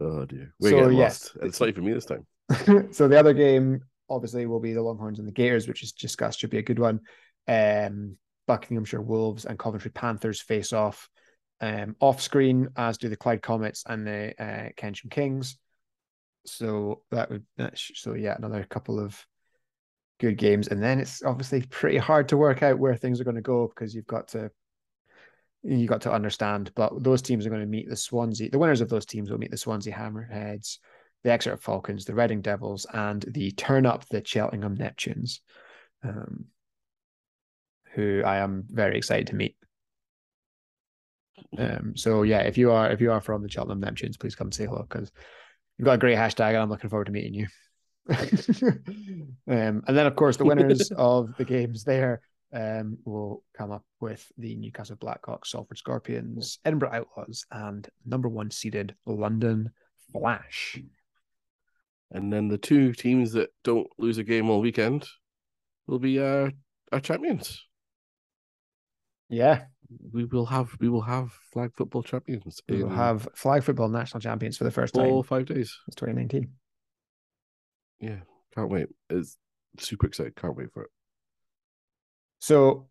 [0.00, 1.30] oh dear, we're So, getting yes.
[1.36, 1.46] lost.
[1.46, 2.26] It's not even me this time.
[2.92, 6.40] so the other game obviously will be the Longhorns and the Gators, which is discussed
[6.40, 7.00] should be a good one.
[7.48, 11.08] Um, Buckinghamshire Wolves and Coventry Panthers face off
[11.60, 15.58] um, off screen, as do the Clyde Comets and the uh, Kensham Kings.
[16.44, 19.24] So that would that sh- so yeah, another couple of
[20.18, 23.36] good games, and then it's obviously pretty hard to work out where things are going
[23.36, 24.50] to go because you've got to
[25.62, 26.70] you got to understand.
[26.74, 28.50] But those teams are going to meet the Swansea.
[28.50, 30.78] The winners of those teams will meet the Swansea Hammerheads,
[31.24, 35.40] the Exeter Falcons, the Reading Devils, and the turn up the Cheltenham Neptunes,
[36.04, 36.46] um,
[37.94, 39.56] who I am very excited to meet.
[41.58, 44.48] Um, so yeah, if you are if you are from the Cheltenham Neptunes, please come
[44.48, 45.10] and say hello because
[45.78, 47.46] you've got a great hashtag, and I'm looking forward to meeting you.
[49.48, 52.20] um, and then of course the winners of the games there
[52.52, 58.50] um, will come up with the Newcastle Blackhawks, Salford Scorpions, Edinburgh Outlaws, and number one
[58.50, 59.70] seeded London
[60.12, 60.80] Flash.
[62.12, 65.06] And then the two teams that don't lose a game all weekend
[65.86, 66.52] will be our
[66.92, 67.64] our champions.
[69.28, 69.64] Yeah,
[70.12, 74.20] We will have we will have flag football champions we will have flag football national
[74.20, 75.78] champions for the first time or five days.
[75.84, 76.50] since 2019.
[78.00, 78.18] Yeah,
[78.54, 78.88] can't wait.
[79.08, 79.38] It's
[79.78, 80.36] super excited.
[80.36, 80.90] Can't wait for it.
[82.40, 82.88] So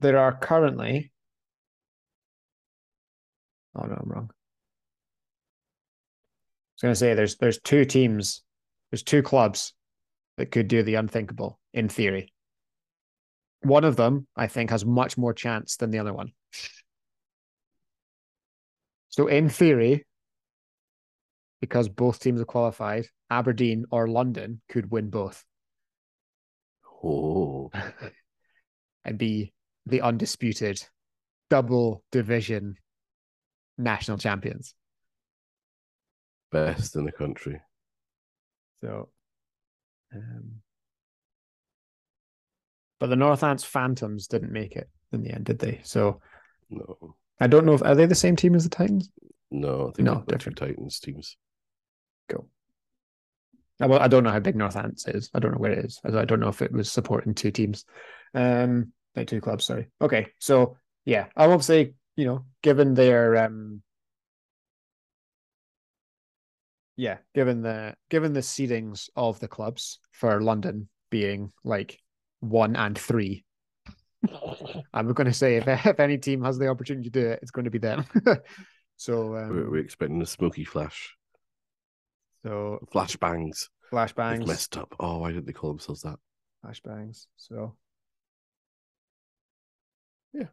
[0.00, 1.12] there are currently.
[3.76, 4.30] Oh no, I'm wrong.
[4.30, 4.34] I
[6.74, 8.42] was going to say there's there's two teams,
[8.90, 9.74] there's two clubs
[10.36, 12.32] that could do the unthinkable in theory.
[13.62, 16.32] One of them, I think, has much more chance than the other one.
[19.08, 20.06] So in theory,
[21.60, 25.44] because both teams have qualified, Aberdeen or London could win both.
[27.02, 27.70] Oh,
[29.04, 29.52] and be
[29.86, 30.84] the undisputed
[31.50, 32.76] double division
[33.76, 34.74] national champions.
[36.50, 37.60] best in the country.
[38.80, 39.08] So,
[40.14, 40.60] um,
[43.00, 45.80] but the Northants Phantoms didn't make it in the end, did they?
[45.84, 46.20] So
[46.70, 49.10] No, I don't know if are they the same team as the Titans.
[49.50, 50.58] no, I think No, different.
[50.58, 51.36] Titans teams.
[52.28, 52.48] Cool.
[53.82, 55.30] Uh, Well, I don't know how big Northants is.
[55.34, 56.00] I don't know where it is.
[56.04, 57.84] I don't know if it was supporting two teams,
[58.34, 59.64] um, like two clubs.
[59.64, 59.88] Sorry.
[60.00, 63.82] Okay, so yeah, I will say, you know, given their um,
[66.96, 72.00] yeah, given the given the seedings of the clubs for London being like
[72.40, 73.44] one and three,
[74.92, 77.50] I'm going to say if if any team has the opportunity to do it, it's
[77.50, 78.04] going to be them.
[78.96, 81.16] so um, we're, we're expecting a smoky flash,
[82.44, 83.68] so flashbangs.
[83.90, 84.46] They've flashbangs.
[84.46, 84.94] messed up.
[85.00, 86.18] Oh, why didn't they call themselves that?
[86.64, 87.26] flashbangs.
[87.36, 87.76] So
[90.32, 90.48] Yeah.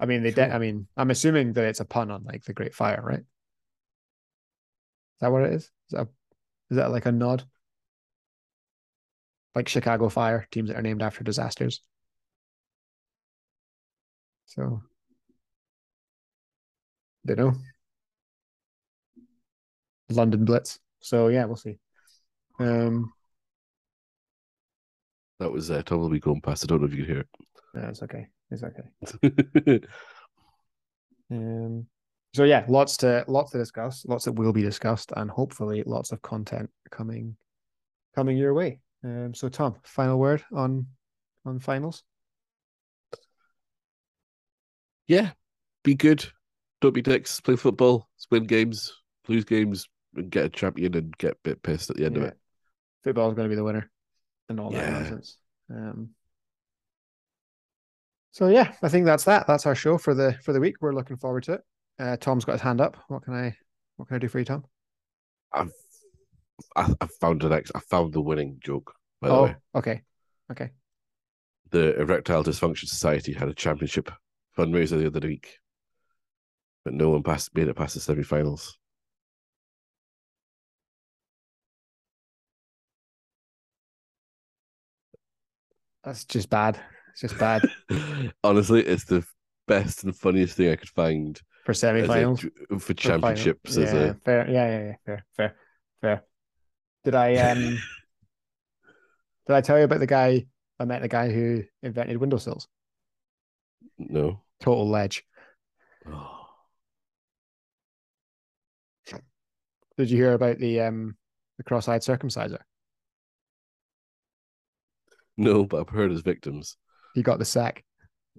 [0.00, 0.30] I mean, they.
[0.30, 0.52] De- Sure.
[0.52, 3.20] I mean, I'm assuming that it's a pun on like the Great Fire, right?
[3.20, 3.24] Is
[5.20, 5.62] that what it is?
[5.64, 6.08] Is that
[6.70, 7.44] is that like a nod?
[9.58, 11.80] Like Chicago Fire, teams that are named after disasters.
[14.46, 14.82] So,
[17.26, 17.54] don't know.
[20.10, 20.78] London Blitz.
[21.00, 21.80] So yeah, we'll see.
[22.60, 23.12] Um,
[25.40, 26.62] That was uh, be going past.
[26.62, 27.28] I don't know if you could hear it.
[27.74, 28.28] no, it's okay.
[28.52, 29.80] It's okay.
[31.32, 31.86] Um,
[32.32, 36.12] so yeah, lots to lots to discuss, lots that will be discussed, and hopefully lots
[36.12, 37.36] of content coming
[38.14, 38.78] coming your way.
[39.04, 40.86] Um, so Tom, final word on
[41.44, 42.02] on finals.
[45.06, 45.30] yeah,
[45.82, 46.26] be good.
[46.80, 47.40] Don't be dicks.
[47.40, 48.08] Play football.
[48.30, 48.92] Win games.
[49.26, 49.88] Lose games.
[50.14, 52.36] And get a champion and get a bit pissed at the end of it.
[53.04, 53.90] Football is going to be the winner,
[54.48, 55.36] and all that nonsense.
[55.70, 56.10] Um,
[58.30, 59.46] so yeah, I think that's that.
[59.46, 60.76] That's our show for the for the week.
[60.80, 61.60] We're looking forward to it.
[61.98, 62.96] Uh, Tom's got his hand up.
[63.08, 63.56] What can I
[63.96, 64.64] what can I do for you, Tom?
[65.52, 65.72] I've
[66.76, 67.70] I, I found an ex.
[67.74, 68.94] I found the winning joke.
[69.20, 70.02] By the oh, way, okay,
[70.52, 70.70] okay.
[71.70, 74.10] the Erectile Dysfunction Society had a championship
[74.56, 75.58] fundraiser the other week,
[76.84, 78.78] but no one passed made it past the semi-finals.
[86.04, 86.80] That's just bad.
[87.12, 87.68] It's just bad
[88.44, 89.24] Honestly, it's the
[89.66, 92.38] best and funniest thing I could find for a semifinals.
[92.38, 93.76] dr- for for championships.
[93.76, 94.50] As Yeah, a fair.
[94.50, 94.94] Yeah, yeah, yeah.
[95.04, 95.56] Fair, fair,
[96.00, 96.22] fair.
[97.04, 97.62] Did I um
[99.46, 100.46] did I tell you about the guy
[100.78, 102.68] I met the guy who invented windowsills?
[103.98, 104.40] no.
[104.60, 105.24] Total ledge.
[106.06, 106.46] Oh,
[109.96, 111.16] Did you hear about the um
[111.56, 112.60] the cross-eyed circumciser?
[115.36, 116.76] no, but I've heard his victims.
[117.14, 117.84] He got the sack.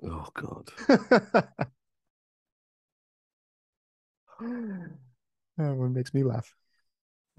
[0.03, 0.69] Oh God.
[4.39, 6.53] that one makes me laugh.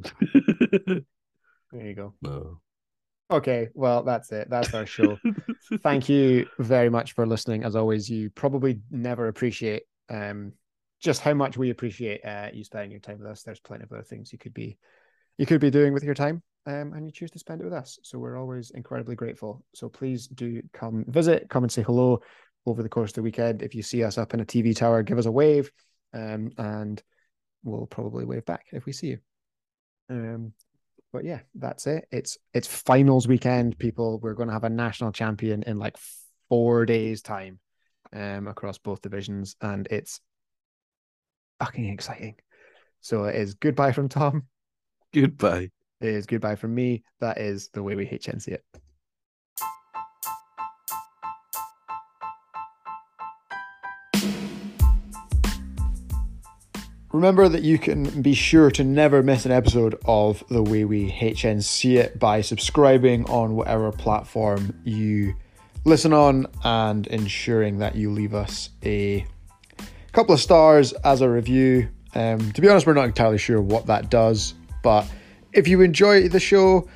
[1.73, 2.15] There you go.
[2.21, 2.61] no.
[3.31, 4.51] Okay, well that's it.
[4.51, 5.19] That's our show.
[5.83, 7.63] Thank you very much for listening.
[7.63, 10.53] As always, you probably never appreciate um
[11.01, 13.45] just how much we appreciate uh you spending your time with us.
[13.45, 14.79] There's plenty of other things you could be
[15.39, 16.43] you could be doing with your time.
[16.67, 17.99] Um, and you choose to spend it with us.
[18.03, 19.65] So we're always incredibly grateful.
[19.75, 22.21] So please do come visit, come and say hello
[22.67, 23.63] over the course of the weekend.
[23.63, 25.71] If you see us up in a TV tower, give us a wave.
[26.13, 27.03] Um, and
[27.65, 29.19] we'll probably wave back if we see you.
[30.11, 30.53] Um,
[31.13, 32.07] but yeah, that's it.
[32.11, 34.19] It's it's finals weekend, people.
[34.21, 35.97] We're going to have a national champion in like
[36.49, 37.59] four days' time,
[38.13, 40.21] um, across both divisions, and it's
[41.61, 42.37] fucking exciting.
[43.01, 44.47] So it is goodbye from Tom.
[45.15, 45.71] Goodbye.
[46.01, 47.03] It is goodbye from me.
[47.21, 48.65] That is the way we HNC it.
[57.13, 61.11] Remember that you can be sure to never miss an episode of The Way We
[61.11, 65.35] HNC It by subscribing on whatever platform you
[65.85, 69.27] listen on and ensuring that you leave us a
[70.13, 71.89] couple of stars as a review.
[72.15, 74.55] Um, to be honest, we're not entirely sure what that does,
[74.85, 75.11] but
[75.53, 76.89] if you enjoy the show,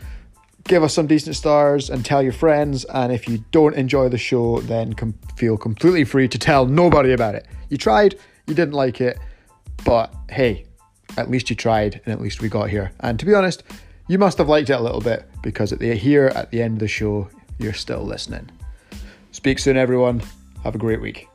[0.63, 2.85] give us some decent stars and tell your friends.
[2.85, 7.13] And if you don't enjoy the show, then com- feel completely free to tell nobody
[7.13, 7.49] about it.
[7.69, 8.15] You tried,
[8.47, 9.19] you didn't like it,
[9.85, 10.67] but hey,
[11.17, 12.93] at least you tried, and at least we got here.
[13.01, 13.63] And to be honest,
[14.09, 16.75] you must have liked it a little bit because at the here at the end
[16.75, 17.29] of the show,
[17.59, 18.51] you're still listening.
[19.33, 20.23] Speak soon, everyone.
[20.63, 21.29] Have a great week.